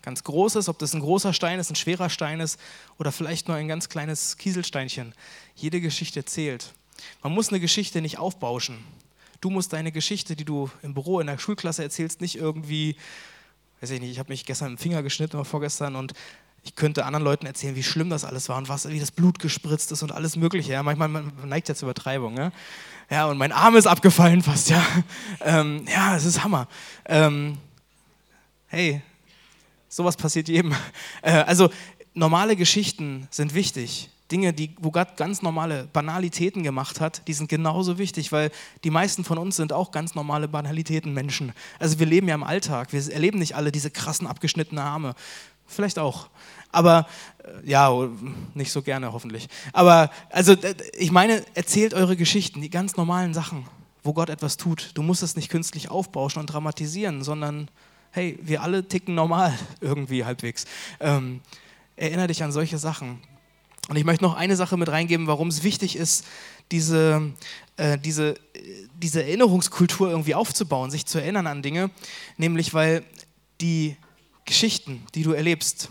ganz 0.02 0.24
groß 0.24 0.56
ist, 0.56 0.70
ob 0.70 0.80
das 0.80 0.94
ein 0.94 1.02
großer 1.02 1.34
Stein 1.34 1.60
ist, 1.60 1.70
ein 1.70 1.76
schwerer 1.76 2.10
Stein 2.10 2.40
ist 2.40 2.58
oder 2.98 3.12
vielleicht 3.12 3.50
nur 3.50 3.58
ein 3.58 3.68
ganz 3.68 3.90
kleines 3.90 4.38
Kieselsteinchen. 4.38 5.14
Jede 5.54 5.82
Geschichte 5.82 6.24
zählt. 6.24 6.74
Man 7.22 7.34
muss 7.34 7.50
eine 7.50 7.60
Geschichte 7.60 8.02
nicht 8.02 8.20
aufbauschen. 8.20 8.86
Du 9.42 9.50
musst 9.50 9.74
deine 9.74 9.92
Geschichte, 9.92 10.36
die 10.36 10.46
du 10.46 10.70
im 10.82 10.94
Büro 10.94 11.20
in 11.20 11.28
der 11.28 11.38
Schulklasse 11.38 11.84
erzählst, 11.84 12.22
nicht 12.22 12.36
irgendwie, 12.36 12.96
weiß 13.82 13.92
ich 13.92 14.02
nicht, 14.02 14.12
ich 14.12 14.20
habe 14.20 14.30
mich 14.30 14.46
gestern 14.46 14.72
im 14.72 14.78
Finger 14.78 15.02
geschnitten 15.02 15.38
oder 15.38 15.46
vorgestern 15.46 15.96
und 15.96 16.14
ich 16.64 16.76
könnte 16.76 17.06
anderen 17.06 17.24
Leuten 17.24 17.46
erzählen, 17.46 17.76
wie 17.76 17.84
schlimm 17.84 18.10
das 18.10 18.26
alles 18.26 18.50
war 18.50 18.58
und 18.58 18.68
was, 18.68 18.90
wie 18.90 19.00
das 19.00 19.12
Blut 19.12 19.40
gespritzt 19.40 19.92
ist 19.92 20.04
und 20.04 20.12
alles 20.12 20.36
Mögliche. 20.36 20.74
Ja, 20.74 20.84
manchmal 20.84 21.08
man 21.08 21.32
neigt 21.46 21.70
ja 21.70 21.76
zur 21.76 21.88
Übertreibung. 21.88 22.38
Ja? 22.38 22.52
ja, 23.10 23.28
und 23.28 23.38
mein 23.38 23.52
Arm 23.52 23.76
ist 23.76 23.88
abgefallen 23.88 24.42
fast. 24.42 24.70
Ja, 24.70 24.86
ähm, 25.42 25.86
ja 25.88 26.16
es 26.16 26.26
ist 26.26 26.44
Hammer. 26.44 26.68
Ähm, 27.06 27.58
hey, 28.68 29.02
sowas 29.88 30.18
passiert 30.18 30.48
jedem. 30.48 30.76
Äh, 31.22 31.32
also 31.32 31.70
normale 32.14 32.56
Geschichten 32.56 33.28
sind 33.30 33.54
wichtig. 33.54 34.10
Dinge, 34.32 34.54
die, 34.54 34.76
wo 34.80 34.92
Gott 34.92 35.18
ganz 35.18 35.42
normale 35.42 35.88
Banalitäten 35.92 36.64
gemacht 36.64 37.02
hat, 37.02 37.28
die 37.28 37.34
sind 37.34 37.50
genauso 37.50 37.98
wichtig, 37.98 38.32
weil 38.32 38.52
die 38.84 38.92
meisten 38.92 39.24
von 39.24 39.38
uns 39.38 39.56
sind 39.56 39.74
auch 39.74 39.92
ganz 39.92 40.16
normale 40.16 40.48
Banalitäten 40.48 41.14
Menschen. 41.14 41.54
Also 41.80 42.00
wir 42.00 42.06
leben 42.06 42.28
ja 42.28 42.36
im 42.36 42.44
Alltag, 42.44 42.94
wir 42.94 43.12
erleben 43.12 43.40
nicht 43.40 43.56
alle 43.56 43.72
diese 43.72 43.90
krassen 43.90 44.28
abgeschnittenen 44.28 44.84
Arme. 44.84 45.16
Vielleicht 45.66 46.00
auch. 46.00 46.30
Aber 46.72 47.08
äh, 47.44 47.70
ja, 47.70 47.92
nicht 48.54 48.72
so 48.72 48.82
gerne 48.82 49.14
hoffentlich. 49.14 49.48
Aber 49.74 50.10
also 50.30 50.56
ich 50.98 51.12
meine, 51.12 51.44
erzählt 51.54 51.94
eure 51.94 52.16
Geschichten, 52.16 52.62
die 52.62 52.70
ganz 52.70 52.98
normalen 52.98 53.34
Sachen, 53.34 53.66
wo 54.04 54.14
Gott 54.14 54.30
etwas 54.30 54.58
tut. 54.58 54.92
Du 54.94 55.02
musst 55.02 55.24
es 55.24 55.36
nicht 55.36 55.50
künstlich 55.50 55.90
aufbauschen 55.90 56.40
und 56.40 56.48
dramatisieren, 56.48 57.24
sondern 57.24 57.70
hey, 58.12 58.40
wir 58.42 58.64
alle 58.64 58.88
ticken 58.88 59.16
normal 59.16 59.58
irgendwie 59.82 60.26
halbwegs. 60.26 60.66
Ähm, 61.00 61.42
erinnere 61.96 62.28
dich 62.28 62.44
an 62.44 62.52
solche 62.52 62.78
Sachen. 62.78 63.22
Und 63.90 63.96
ich 63.96 64.06
möchte 64.06 64.24
noch 64.24 64.36
eine 64.36 64.56
Sache 64.56 64.78
mit 64.78 64.88
reingeben, 64.88 65.26
warum 65.26 65.48
es 65.48 65.64
wichtig 65.64 65.96
ist, 65.96 66.24
diese, 66.72 67.34
äh, 67.76 67.98
diese, 67.98 68.36
diese 68.94 69.24
Erinnerungskultur 69.24 70.12
irgendwie 70.12 70.36
aufzubauen, 70.36 70.92
sich 70.92 71.08
zu 71.08 71.18
erinnern 71.18 71.48
an 71.48 71.64
Dinge, 71.64 71.90
nämlich 72.38 72.76
weil 72.76 73.04
die 73.62 73.98
Geschichten, 74.46 75.04
die 75.16 75.24
du 75.24 75.32
erlebst, 75.32 75.90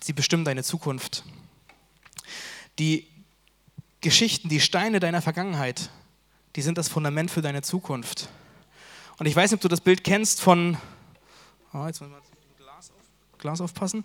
sie 0.00 0.14
bestimmen 0.14 0.46
deine 0.46 0.64
Zukunft. 0.64 1.24
Die 2.78 3.06
Geschichten, 4.00 4.48
die 4.48 4.60
Steine 4.60 4.98
deiner 4.98 5.20
Vergangenheit, 5.20 5.90
die 6.56 6.62
sind 6.62 6.78
das 6.78 6.88
Fundament 6.88 7.30
für 7.30 7.42
deine 7.42 7.60
Zukunft. 7.60 8.30
Und 9.18 9.26
ich 9.26 9.36
weiß 9.36 9.50
nicht, 9.50 9.58
ob 9.58 9.60
du 9.60 9.68
das 9.68 9.82
Bild 9.82 10.04
kennst 10.04 10.40
von, 10.40 10.78
oh, 11.74 11.86
jetzt 11.86 12.00
muss 12.00 12.08
mal 12.08 12.22
Glas, 12.56 12.90
auf, 12.90 13.38
Glas 13.38 13.60
aufpassen, 13.60 14.04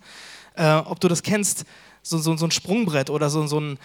äh, 0.56 0.70
ob 0.74 1.00
du 1.00 1.08
das 1.08 1.24
kennst 1.24 1.66
so, 2.10 2.18
so, 2.18 2.36
so 2.36 2.46
ein 2.46 2.52
Sprungbrett 2.52 3.10
oder 3.10 3.30
so, 3.30 3.46
so 3.48 3.60
ein, 3.60 3.78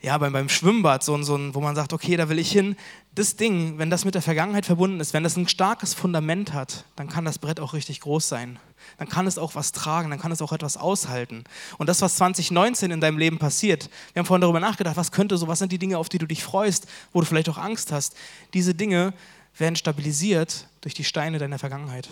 ja, 0.00 0.16
beim, 0.18 0.32
beim 0.32 0.48
Schwimmbad, 0.48 1.02
so, 1.02 1.20
so 1.22 1.36
ein, 1.36 1.54
wo 1.54 1.60
man 1.60 1.74
sagt, 1.74 1.92
okay, 1.92 2.16
da 2.16 2.28
will 2.28 2.38
ich 2.38 2.50
hin. 2.52 2.76
Das 3.14 3.36
Ding, 3.36 3.78
wenn 3.78 3.90
das 3.90 4.04
mit 4.04 4.14
der 4.14 4.22
Vergangenheit 4.22 4.66
verbunden 4.66 5.00
ist, 5.00 5.12
wenn 5.12 5.24
das 5.24 5.36
ein 5.36 5.48
starkes 5.48 5.94
Fundament 5.94 6.52
hat, 6.52 6.84
dann 6.96 7.08
kann 7.08 7.24
das 7.24 7.38
Brett 7.38 7.58
auch 7.58 7.74
richtig 7.74 8.00
groß 8.00 8.28
sein. 8.28 8.58
Dann 8.96 9.08
kann 9.08 9.26
es 9.26 9.38
auch 9.38 9.54
was 9.54 9.72
tragen, 9.72 10.10
dann 10.10 10.20
kann 10.20 10.32
es 10.32 10.40
auch 10.40 10.52
etwas 10.52 10.76
aushalten. 10.76 11.44
Und 11.78 11.88
das, 11.88 12.00
was 12.00 12.16
2019 12.16 12.90
in 12.90 13.00
deinem 13.00 13.18
Leben 13.18 13.38
passiert, 13.38 13.90
wir 14.12 14.20
haben 14.20 14.26
vorhin 14.26 14.42
darüber 14.42 14.60
nachgedacht, 14.60 14.96
was 14.96 15.12
könnte 15.12 15.36
so, 15.36 15.48
was 15.48 15.58
sind 15.58 15.72
die 15.72 15.78
Dinge, 15.78 15.98
auf 15.98 16.08
die 16.08 16.18
du 16.18 16.26
dich 16.26 16.42
freust, 16.42 16.86
wo 17.12 17.20
du 17.20 17.26
vielleicht 17.26 17.48
auch 17.48 17.58
Angst 17.58 17.92
hast. 17.92 18.16
Diese 18.54 18.74
Dinge 18.74 19.12
werden 19.56 19.76
stabilisiert 19.76 20.68
durch 20.80 20.94
die 20.94 21.04
Steine 21.04 21.38
deiner 21.38 21.58
Vergangenheit. 21.58 22.08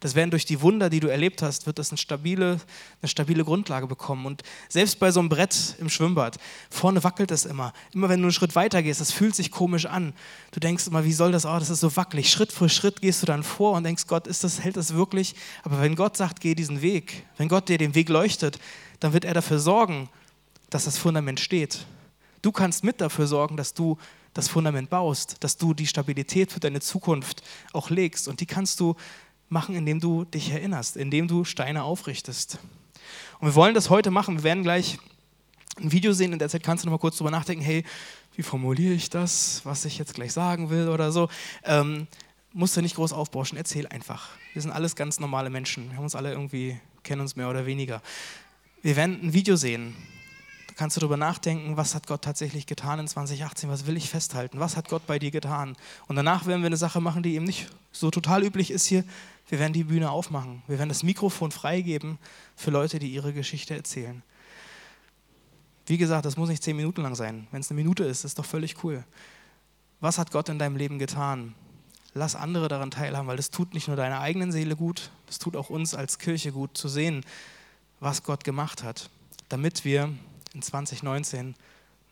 Das 0.00 0.14
werden 0.14 0.30
durch 0.30 0.44
die 0.44 0.60
Wunder, 0.60 0.90
die 0.90 1.00
du 1.00 1.08
erlebt 1.08 1.42
hast, 1.42 1.66
wird 1.66 1.78
das 1.78 1.90
eine 1.90 1.98
stabile, 1.98 2.60
eine 3.02 3.08
stabile 3.08 3.44
Grundlage 3.44 3.86
bekommen. 3.86 4.26
Und 4.26 4.42
selbst 4.68 4.98
bei 4.98 5.10
so 5.10 5.20
einem 5.20 5.28
Brett 5.28 5.76
im 5.78 5.88
Schwimmbad, 5.88 6.38
vorne 6.70 7.02
wackelt 7.04 7.30
es 7.30 7.44
immer. 7.44 7.72
Immer 7.92 8.08
wenn 8.08 8.20
du 8.20 8.26
einen 8.26 8.32
Schritt 8.32 8.54
weiter 8.54 8.82
gehst, 8.82 9.00
das 9.00 9.12
fühlt 9.12 9.34
sich 9.34 9.50
komisch 9.50 9.86
an. 9.86 10.12
Du 10.52 10.60
denkst 10.60 10.86
immer, 10.86 11.04
wie 11.04 11.12
soll 11.12 11.32
das, 11.32 11.46
oh, 11.46 11.58
das 11.58 11.70
ist 11.70 11.80
so 11.80 11.96
wackelig. 11.96 12.30
Schritt 12.30 12.52
für 12.52 12.68
Schritt 12.68 13.00
gehst 13.00 13.22
du 13.22 13.26
dann 13.26 13.42
vor 13.42 13.76
und 13.76 13.84
denkst, 13.84 14.06
Gott, 14.06 14.26
ist 14.26 14.44
das, 14.44 14.60
hält 14.60 14.76
das 14.76 14.94
wirklich? 14.94 15.34
Aber 15.62 15.80
wenn 15.80 15.96
Gott 15.96 16.16
sagt, 16.16 16.40
geh 16.40 16.54
diesen 16.54 16.82
Weg, 16.82 17.24
wenn 17.36 17.48
Gott 17.48 17.68
dir 17.68 17.78
den 17.78 17.94
Weg 17.94 18.08
leuchtet, 18.08 18.58
dann 19.00 19.12
wird 19.12 19.24
er 19.24 19.34
dafür 19.34 19.58
sorgen, 19.58 20.08
dass 20.70 20.84
das 20.84 20.98
Fundament 20.98 21.40
steht. 21.40 21.86
Du 22.42 22.52
kannst 22.52 22.84
mit 22.84 23.00
dafür 23.00 23.26
sorgen, 23.26 23.56
dass 23.56 23.74
du 23.74 23.98
das 24.34 24.48
Fundament 24.48 24.90
baust, 24.90 25.36
dass 25.40 25.56
du 25.56 25.74
die 25.74 25.86
Stabilität 25.86 26.52
für 26.52 26.60
deine 26.60 26.80
Zukunft 26.80 27.42
auch 27.72 27.90
legst. 27.90 28.28
Und 28.28 28.40
die 28.40 28.46
kannst 28.46 28.78
du 28.78 28.94
machen, 29.48 29.74
indem 29.74 30.00
du 30.00 30.24
dich 30.24 30.50
erinnerst, 30.50 30.96
indem 30.96 31.28
du 31.28 31.44
Steine 31.44 31.84
aufrichtest. 31.84 32.58
Und 33.40 33.48
wir 33.48 33.54
wollen 33.54 33.74
das 33.74 33.90
heute 33.90 34.10
machen. 34.10 34.36
Wir 34.36 34.44
werden 34.44 34.62
gleich 34.62 34.98
ein 35.78 35.92
Video 35.92 36.12
sehen. 36.12 36.32
In 36.32 36.38
der 36.38 36.48
Zeit 36.48 36.62
kannst 36.62 36.84
du 36.84 36.88
noch 36.88 36.92
mal 36.92 36.98
kurz 36.98 37.16
drüber 37.16 37.30
nachdenken, 37.30 37.64
hey, 37.64 37.84
wie 38.34 38.42
formuliere 38.42 38.94
ich 38.94 39.10
das, 39.10 39.62
was 39.64 39.84
ich 39.84 39.98
jetzt 39.98 40.14
gleich 40.14 40.32
sagen 40.32 40.70
will 40.70 40.88
oder 40.88 41.12
so. 41.12 41.28
Ähm, 41.64 42.06
musst 42.52 42.76
du 42.76 42.82
nicht 42.82 42.96
groß 42.96 43.12
aufbauschen, 43.12 43.58
erzähl 43.58 43.86
einfach. 43.86 44.30
Wir 44.52 44.62
sind 44.62 44.70
alles 44.70 44.96
ganz 44.96 45.20
normale 45.20 45.50
Menschen. 45.50 45.90
Wir 45.90 45.96
haben 45.96 46.04
uns 46.04 46.14
alle 46.14 46.32
irgendwie, 46.32 46.78
kennen 47.02 47.20
uns 47.20 47.36
mehr 47.36 47.48
oder 47.48 47.66
weniger. 47.66 48.02
Wir 48.82 48.96
werden 48.96 49.20
ein 49.22 49.32
Video 49.32 49.56
sehen. 49.56 49.96
Kannst 50.78 50.96
du 50.96 51.00
darüber 51.00 51.16
nachdenken, 51.16 51.76
was 51.76 51.96
hat 51.96 52.06
Gott 52.06 52.22
tatsächlich 52.22 52.64
getan 52.64 53.00
in 53.00 53.08
2018, 53.08 53.68
was 53.68 53.88
will 53.88 53.96
ich 53.96 54.08
festhalten, 54.08 54.60
was 54.60 54.76
hat 54.76 54.88
Gott 54.88 55.04
bei 55.08 55.18
dir 55.18 55.32
getan. 55.32 55.74
Und 56.06 56.14
danach 56.14 56.46
werden 56.46 56.62
wir 56.62 56.68
eine 56.68 56.76
Sache 56.76 57.00
machen, 57.00 57.24
die 57.24 57.34
eben 57.34 57.46
nicht 57.46 57.66
so 57.90 58.12
total 58.12 58.44
üblich 58.44 58.70
ist 58.70 58.86
hier. 58.86 59.02
Wir 59.48 59.58
werden 59.58 59.72
die 59.72 59.82
Bühne 59.82 60.08
aufmachen. 60.12 60.62
Wir 60.68 60.78
werden 60.78 60.88
das 60.88 61.02
Mikrofon 61.02 61.50
freigeben 61.50 62.16
für 62.54 62.70
Leute, 62.70 63.00
die 63.00 63.12
ihre 63.12 63.32
Geschichte 63.32 63.74
erzählen. 63.74 64.22
Wie 65.86 65.98
gesagt, 65.98 66.24
das 66.24 66.36
muss 66.36 66.48
nicht 66.48 66.62
zehn 66.62 66.76
Minuten 66.76 67.02
lang 67.02 67.16
sein. 67.16 67.48
Wenn 67.50 67.60
es 67.60 67.72
eine 67.72 67.80
Minute 67.80 68.04
ist, 68.04 68.24
ist 68.24 68.38
doch 68.38 68.44
völlig 68.44 68.84
cool. 68.84 69.02
Was 69.98 70.16
hat 70.16 70.30
Gott 70.30 70.48
in 70.48 70.60
deinem 70.60 70.76
Leben 70.76 71.00
getan? 71.00 71.56
Lass 72.14 72.36
andere 72.36 72.68
daran 72.68 72.92
teilhaben, 72.92 73.26
weil 73.26 73.36
das 73.36 73.50
tut 73.50 73.74
nicht 73.74 73.88
nur 73.88 73.96
deiner 73.96 74.20
eigenen 74.20 74.52
Seele 74.52 74.76
gut, 74.76 75.10
das 75.26 75.40
tut 75.40 75.56
auch 75.56 75.70
uns 75.70 75.96
als 75.96 76.20
Kirche 76.20 76.52
gut 76.52 76.78
zu 76.78 76.86
sehen, 76.86 77.24
was 77.98 78.22
Gott 78.22 78.44
gemacht 78.44 78.84
hat, 78.84 79.10
damit 79.48 79.84
wir 79.84 80.14
in 80.54 80.62
2019 80.62 81.54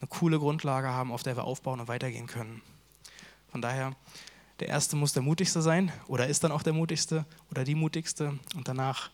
eine 0.00 0.08
coole 0.08 0.38
Grundlage 0.38 0.88
haben, 0.88 1.12
auf 1.12 1.22
der 1.22 1.36
wir 1.36 1.44
aufbauen 1.44 1.80
und 1.80 1.88
weitergehen 1.88 2.26
können. 2.26 2.62
Von 3.50 3.62
daher 3.62 3.94
der 4.60 4.68
Erste 4.68 4.96
muss 4.96 5.12
der 5.12 5.22
Mutigste 5.22 5.62
sein 5.62 5.92
oder 6.06 6.26
ist 6.26 6.44
dann 6.44 6.52
auch 6.52 6.62
der 6.62 6.72
Mutigste 6.72 7.24
oder 7.50 7.64
die 7.64 7.74
Mutigste 7.74 8.38
und 8.54 8.68
danach 8.68 9.10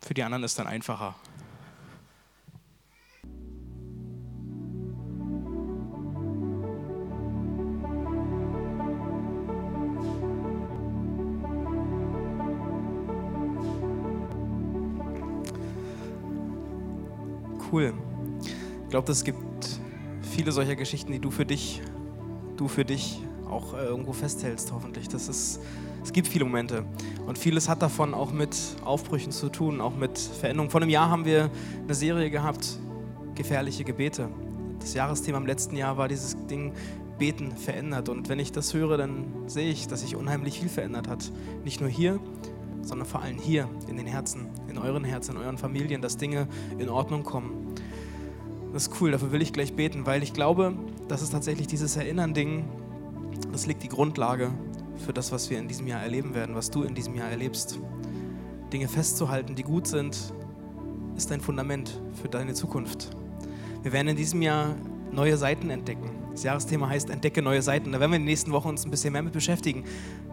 für 0.00 0.14
die 0.14 0.22
anderen 0.22 0.44
ist 0.44 0.58
dann 0.58 0.66
einfacher. 0.66 1.14
Cool. 17.70 18.07
Ich 18.88 18.90
glaube, 18.90 19.12
es 19.12 19.22
gibt 19.22 19.80
viele 20.22 20.50
solcher 20.50 20.74
Geschichten, 20.74 21.12
die 21.12 21.18
du 21.18 21.30
für 21.30 21.44
dich, 21.44 21.82
du 22.56 22.68
für 22.68 22.86
dich 22.86 23.20
auch 23.46 23.74
äh, 23.74 23.84
irgendwo 23.84 24.14
festhältst, 24.14 24.72
hoffentlich. 24.72 25.08
Das 25.08 25.28
ist, 25.28 25.60
es 26.02 26.10
gibt 26.10 26.26
viele 26.26 26.46
Momente 26.46 26.86
und 27.26 27.36
vieles 27.36 27.68
hat 27.68 27.82
davon 27.82 28.14
auch 28.14 28.32
mit 28.32 28.56
Aufbrüchen 28.86 29.30
zu 29.30 29.50
tun, 29.50 29.82
auch 29.82 29.94
mit 29.94 30.18
Veränderungen. 30.18 30.70
Vor 30.70 30.80
einem 30.80 30.88
Jahr 30.88 31.10
haben 31.10 31.26
wir 31.26 31.50
eine 31.82 31.94
Serie 31.94 32.30
gehabt, 32.30 32.78
gefährliche 33.34 33.84
Gebete. 33.84 34.30
Das 34.80 34.94
Jahresthema 34.94 35.36
im 35.36 35.44
letzten 35.44 35.76
Jahr 35.76 35.98
war 35.98 36.08
dieses 36.08 36.38
Ding 36.46 36.72
Beten 37.18 37.58
verändert 37.58 38.08
und 38.08 38.30
wenn 38.30 38.38
ich 38.38 38.52
das 38.52 38.72
höre, 38.72 38.96
dann 38.96 39.26
sehe 39.48 39.70
ich, 39.70 39.86
dass 39.86 40.00
sich 40.00 40.16
unheimlich 40.16 40.60
viel 40.60 40.70
verändert 40.70 41.08
hat. 41.08 41.30
Nicht 41.62 41.82
nur 41.82 41.90
hier, 41.90 42.18
sondern 42.80 43.06
vor 43.06 43.20
allem 43.20 43.38
hier 43.38 43.68
in 43.86 43.98
den 43.98 44.06
Herzen, 44.06 44.46
in 44.66 44.78
euren 44.78 45.04
Herzen, 45.04 45.36
in 45.36 45.42
euren 45.42 45.58
Familien, 45.58 46.00
dass 46.00 46.16
Dinge 46.16 46.48
in 46.78 46.88
Ordnung 46.88 47.22
kommen. 47.22 47.57
Das 48.72 48.88
ist 48.88 49.00
cool, 49.00 49.10
dafür 49.10 49.32
will 49.32 49.42
ich 49.42 49.52
gleich 49.52 49.74
beten, 49.74 50.06
weil 50.06 50.22
ich 50.22 50.32
glaube, 50.32 50.74
dass 51.08 51.22
es 51.22 51.30
tatsächlich 51.30 51.66
dieses 51.66 51.96
Erinnern-Ding 51.96 52.64
das 53.52 53.66
liegt 53.66 53.82
die 53.82 53.88
Grundlage 53.88 54.50
für 55.04 55.12
das, 55.12 55.32
was 55.32 55.50
wir 55.50 55.58
in 55.58 55.68
diesem 55.68 55.86
Jahr 55.86 56.02
erleben 56.02 56.34
werden, 56.34 56.54
was 56.54 56.70
du 56.70 56.82
in 56.82 56.94
diesem 56.94 57.14
Jahr 57.14 57.30
erlebst. 57.30 57.78
Dinge 58.72 58.88
festzuhalten, 58.88 59.54
die 59.54 59.62
gut 59.62 59.86
sind, 59.86 60.32
ist 61.16 61.32
ein 61.32 61.40
Fundament 61.40 62.00
für 62.20 62.28
deine 62.28 62.54
Zukunft. 62.54 63.10
Wir 63.82 63.92
werden 63.92 64.08
in 64.08 64.16
diesem 64.16 64.42
Jahr 64.42 64.74
neue 65.10 65.36
Seiten 65.36 65.70
entdecken. 65.70 66.10
Das 66.32 66.42
Jahresthema 66.42 66.88
heißt 66.88 67.10
Entdecke 67.10 67.42
neue 67.42 67.62
Seiten. 67.62 67.92
Da 67.92 68.00
werden 68.00 68.12
wir 68.12 68.16
in 68.16 68.22
den 68.22 68.28
nächsten 68.28 68.52
Wochen 68.52 68.68
uns 68.68 68.84
ein 68.84 68.90
bisschen 68.90 69.12
mehr 69.12 69.22
mit 69.22 69.32
beschäftigen. 69.32 69.84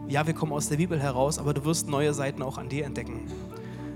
Ja, 0.07 0.27
wir 0.27 0.33
kommen 0.33 0.51
aus 0.51 0.67
der 0.67 0.77
Bibel 0.77 0.99
heraus, 0.99 1.39
aber 1.39 1.53
du 1.53 1.63
wirst 1.65 1.87
neue 1.87 2.13
Seiten 2.13 2.41
auch 2.41 2.57
an 2.57 2.69
dir 2.69 2.85
entdecken. 2.85 3.31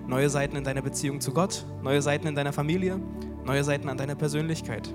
Neue 0.10 0.28
Seiten 0.32 0.56
in 0.56 0.64
deiner 0.64 0.82
Beziehung 0.82 1.22
zu 1.22 1.32
Gott, 1.32 1.68
neue 1.84 2.02
Seiten 2.02 2.26
in 2.26 2.34
deiner 2.34 2.52
Familie, 2.52 3.00
neue 3.46 3.64
Seiten 3.64 3.90
an 3.90 3.98
deiner 3.98 4.16
Persönlichkeit. 4.16 4.92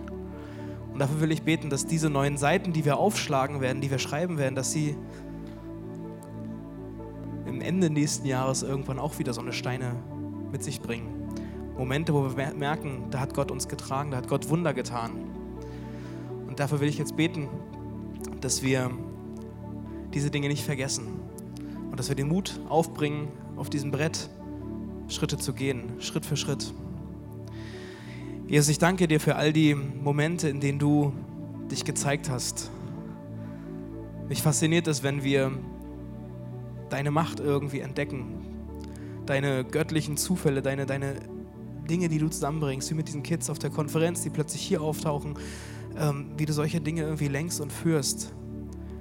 Und 0.93 0.99
dafür 0.99 1.21
will 1.21 1.31
ich 1.31 1.43
beten, 1.43 1.71
dass 1.71 1.87
diese 1.87 2.11
neuen 2.11 2.37
Seiten, 2.37 2.73
die 2.73 2.85
wir 2.85 2.97
aufschlagen 2.97 3.61
werden, 3.61 3.81
die 3.81 3.93
wir 3.93 4.01
schreiben 4.01 4.39
werden, 4.39 4.57
dass 4.57 4.73
sie 4.73 4.97
im 7.47 7.61
Ende 7.61 7.91
nächsten 7.91 8.27
Jahres 8.27 8.65
irgendwann 8.65 8.99
auch 8.99 9.21
wieder 9.21 9.33
so 9.33 9.41
eine 9.41 9.53
Steine 9.53 9.95
mit 10.51 10.65
sich 10.65 10.81
bringen. 10.81 11.31
Momente, 11.79 12.13
wo 12.13 12.37
wir 12.37 12.53
merken, 12.53 13.05
da 13.13 13.21
hat 13.21 13.35
Gott 13.35 13.53
uns 13.53 13.69
getragen, 13.69 14.11
da 14.11 14.17
hat 14.17 14.27
Gott 14.27 14.51
Wunder 14.51 14.75
getan. 14.75 15.13
Und 16.49 16.59
dafür 16.59 16.81
will 16.81 16.89
ich 16.89 16.99
jetzt 16.99 17.15
beten, 17.15 17.49
dass 18.41 18.65
wir 18.65 18.91
diese 20.13 20.33
Dinge 20.33 20.49
nicht 20.49 20.65
vergessen 20.65 21.21
und 21.89 22.01
dass 22.01 22.09
wir 22.09 22.17
den 22.17 22.27
Mut 22.27 22.59
aufbringen, 22.69 23.29
auf 23.55 23.71
diesem 23.71 23.93
Brett 23.93 24.29
Schritte 25.09 25.39
zu 25.39 25.53
gehen, 25.53 26.01
Schritt 26.01 26.25
für 26.27 26.37
Schritt. 26.37 26.73
Jesus, 28.47 28.69
ich 28.69 28.79
danke 28.79 29.09
dir 29.09 29.21
für 29.21 29.37
all 29.37 29.53
die 29.53 29.75
Momente, 29.75 30.49
in 30.49 30.61
denen 30.61 30.79
du 30.79 31.13
dich 31.71 31.85
gezeigt 31.85 32.29
hast. 32.31 32.71
Mich 34.29 34.43
fasziniert 34.43 34.87
es, 34.87 35.03
wenn 35.03 35.23
wir 35.25 35.53
deine 36.91 37.11
Macht 37.11 37.41
irgendwie 37.41 37.81
entdecken, 37.81 38.27
deine 39.27 39.65
göttlichen 39.65 40.17
Zufälle, 40.17 40.63
deine, 40.63 40.87
deine 40.87 41.15
Dinge, 41.89 42.09
die 42.09 42.19
du 42.19 42.29
zusammenbringst, 42.29 42.91
wie 42.91 42.95
mit 42.95 43.09
diesen 43.09 43.23
Kids 43.23 43.51
auf 43.51 43.59
der 43.59 43.71
Konferenz, 43.71 44.23
die 44.23 44.31
plötzlich 44.31 44.63
hier 44.63 44.83
auftauchen, 44.83 45.35
ähm, 45.97 46.33
wie 46.37 46.47
du 46.47 46.53
solche 46.53 46.81
Dinge 46.81 47.03
irgendwie 47.03 47.29
lenkst 47.29 47.61
und 47.61 47.73
führst, 47.73 48.35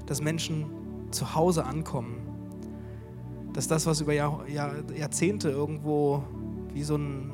dass 0.06 0.22
Menschen 0.22 0.66
zu 1.12 1.36
Hause 1.36 1.66
ankommen, 1.66 2.33
dass 3.54 3.68
das, 3.68 3.86
was 3.86 4.02
über 4.02 4.14
Jahr, 4.14 4.48
Jahr, 4.50 4.76
Jahrzehnte 4.98 5.50
irgendwo 5.50 6.24
wie 6.74 6.84
so, 6.84 6.96
ein, 6.96 7.32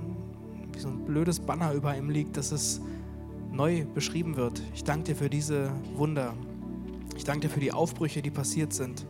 wie 0.73 0.79
so 0.79 0.89
ein 0.89 1.05
blödes 1.05 1.39
Banner 1.39 1.73
über 1.73 1.95
ihm 1.97 2.09
liegt, 2.09 2.37
dass 2.37 2.51
es 2.51 2.81
neu 3.51 3.85
beschrieben 3.85 4.35
wird. 4.35 4.61
Ich 4.75 4.83
danke 4.83 5.05
dir 5.05 5.15
für 5.15 5.29
diese 5.29 5.71
Wunder. 5.95 6.33
Ich 7.15 7.23
danke 7.23 7.47
dir 7.47 7.53
für 7.53 7.59
die 7.59 7.71
Aufbrüche, 7.71 8.21
die 8.21 8.31
passiert 8.31 8.73
sind, 8.73 9.05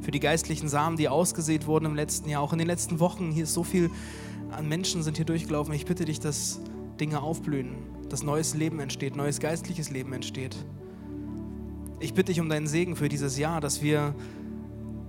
für 0.00 0.10
die 0.10 0.20
geistlichen 0.20 0.68
Samen, 0.68 0.96
die 0.96 1.08
ausgesät 1.08 1.66
wurden 1.66 1.86
im 1.86 1.94
letzten 1.94 2.28
Jahr, 2.28 2.42
auch 2.42 2.52
in 2.52 2.58
den 2.58 2.66
letzten 2.66 3.00
Wochen. 3.00 3.30
Hier 3.30 3.44
ist 3.44 3.54
so 3.54 3.62
viel 3.62 3.90
an 4.50 4.68
Menschen 4.68 5.02
sind 5.02 5.16
hier 5.16 5.26
durchgelaufen. 5.26 5.74
Ich 5.74 5.86
bitte 5.86 6.04
dich, 6.04 6.20
dass 6.20 6.60
Dinge 7.00 7.20
aufblühen, 7.20 7.76
dass 8.08 8.22
neues 8.22 8.54
Leben 8.54 8.80
entsteht, 8.80 9.16
neues 9.16 9.40
geistliches 9.40 9.90
Leben 9.90 10.12
entsteht. 10.12 10.56
Ich 11.98 12.14
bitte 12.14 12.32
dich 12.32 12.40
um 12.40 12.48
deinen 12.48 12.66
Segen 12.66 12.96
für 12.96 13.08
dieses 13.08 13.38
Jahr, 13.38 13.60
dass 13.60 13.82
wir 13.82 14.14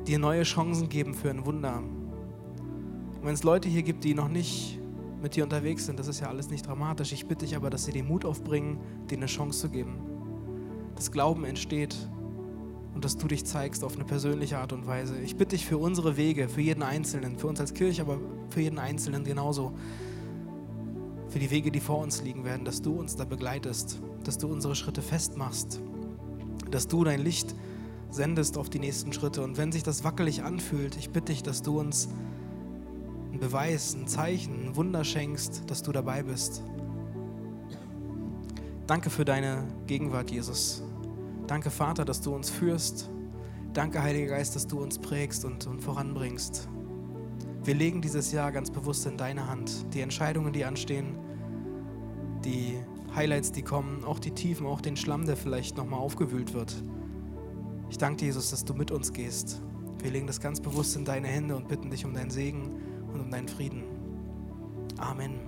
dir 0.08 0.20
neue 0.20 0.44
Chancen 0.44 0.90
geben 0.90 1.14
für 1.14 1.30
ein 1.30 1.46
Wunder. 1.46 1.80
Und 1.80 3.24
wenn 3.24 3.34
es 3.34 3.44
Leute 3.44 3.68
hier 3.68 3.84
gibt, 3.84 4.04
die 4.04 4.14
noch 4.14 4.30
nicht 4.30 4.80
mit 5.22 5.36
dir 5.36 5.44
unterwegs 5.44 5.86
sind, 5.86 6.00
das 6.00 6.08
ist 6.08 6.22
ja 6.22 6.28
alles 6.28 6.50
nicht 6.50 6.66
dramatisch. 6.66 7.12
Ich 7.12 7.28
bitte 7.28 7.46
dich 7.46 7.56
aber, 7.56 7.70
dass 7.70 7.86
sie 7.86 7.92
den 7.92 8.08
Mut 8.08 8.24
aufbringen, 8.24 8.80
dir 9.10 9.18
eine 9.18 9.26
Chance 9.26 9.60
zu 9.60 9.70
geben. 9.70 9.96
Dass 10.96 11.12
Glauben 11.12 11.44
entsteht 11.44 11.96
und 12.94 13.04
dass 13.04 13.18
du 13.18 13.28
dich 13.28 13.46
zeigst 13.46 13.84
auf 13.84 13.96
eine 13.96 14.06
persönliche 14.06 14.58
Art 14.58 14.74
und 14.74 14.88
Weise. 14.88 15.20
Ich 15.20 15.36
bitte 15.36 15.56
dich 15.56 15.66
für 15.66 15.78
unsere 15.78 16.18
Wege, 16.18 16.48
für 16.48 16.62
jeden 16.62 16.84
Einzelnen, 16.84 17.38
für 17.38 17.48
uns 17.48 17.60
als 17.60 17.74
Kirche, 17.74 18.02
aber 18.02 18.18
für 18.50 18.62
jeden 18.62 18.80
Einzelnen 18.80 19.24
genauso. 19.24 19.74
Für 21.28 21.40
die 21.40 21.52
Wege, 21.52 21.72
die 21.72 21.82
vor 21.82 22.00
uns 22.00 22.24
liegen 22.24 22.46
werden, 22.46 22.64
dass 22.64 22.82
du 22.82 22.94
uns 22.94 23.16
da 23.16 23.26
begleitest, 23.26 24.00
dass 24.24 24.38
du 24.38 24.48
unsere 24.48 24.76
Schritte 24.76 25.02
festmachst, 25.02 25.82
dass 26.72 26.88
du 26.88 27.04
dein 27.04 27.22
Licht 27.22 27.54
sendest 28.10 28.58
auf 28.58 28.70
die 28.70 28.80
nächsten 28.80 29.14
Schritte. 29.14 29.44
Und 29.44 29.58
wenn 29.58 29.72
sich 29.72 29.84
das 29.84 30.04
wackelig 30.04 30.44
anfühlt, 30.44 30.96
ich 30.98 31.10
bitte 31.10 31.32
dich, 31.32 31.44
dass 31.44 31.62
du 31.62 31.80
uns 31.80 32.10
einen 33.30 33.40
Beweis, 33.40 33.94
ein 33.94 34.08
Zeichen, 34.08 34.68
ein 34.68 34.76
Wunder 34.76 35.04
schenkst, 35.04 35.64
dass 35.70 35.84
du 35.84 35.92
dabei 35.92 36.24
bist. 36.24 36.64
Danke 38.88 39.10
für 39.10 39.26
deine 39.26 39.66
Gegenwart, 39.86 40.32
Jesus. 40.32 40.82
Danke, 41.46 41.70
Vater, 41.70 42.06
dass 42.06 42.22
du 42.22 42.34
uns 42.34 42.50
führst. 42.50 43.10
Danke, 43.74 44.02
Heiliger 44.02 44.36
Geist, 44.36 44.56
dass 44.56 44.66
du 44.66 44.80
uns 44.80 44.98
prägst 44.98 45.46
und, 45.46 45.68
und 45.68 45.82
voranbringst. 45.82 46.68
Wir 47.64 47.76
legen 47.76 48.02
dieses 48.02 48.32
Jahr 48.32 48.52
ganz 48.52 48.72
bewusst 48.72 49.06
in 49.06 49.18
deine 49.18 49.48
Hand. 49.48 49.94
Die 49.94 50.00
Entscheidungen, 50.00 50.54
die 50.54 50.64
anstehen, 50.64 51.18
die 52.46 52.78
Highlights, 53.14 53.52
die 53.52 53.62
kommen, 53.62 54.04
auch 54.06 54.20
die 54.20 54.32
Tiefen, 54.32 54.66
auch 54.66 54.80
den 54.80 54.96
Schlamm, 54.96 55.26
der 55.26 55.36
vielleicht 55.36 55.76
nochmal 55.76 56.00
aufgewühlt 56.00 56.54
wird. 56.54 56.74
Ich 57.90 57.98
danke 57.98 58.18
dir, 58.18 58.26
Jesus, 58.26 58.50
dass 58.50 58.66
du 58.66 58.74
mit 58.74 58.92
uns 58.92 59.14
gehst. 59.14 59.62
Wir 60.00 60.12
legen 60.12 60.28
das 60.28 60.40
ganz 60.40 60.60
bewusst 60.60 60.96
in 60.96 61.06
deine 61.06 61.28
Hände 61.28 61.56
und 61.56 61.68
bitten 61.68 61.90
dich 61.90 62.06
um 62.06 62.14
deinen 62.14 62.30
Segen 62.30 62.82
und 63.12 63.22
um 63.22 63.32
deinen 63.32 63.48
Frieden. 63.48 63.84
Amen. 64.98 65.47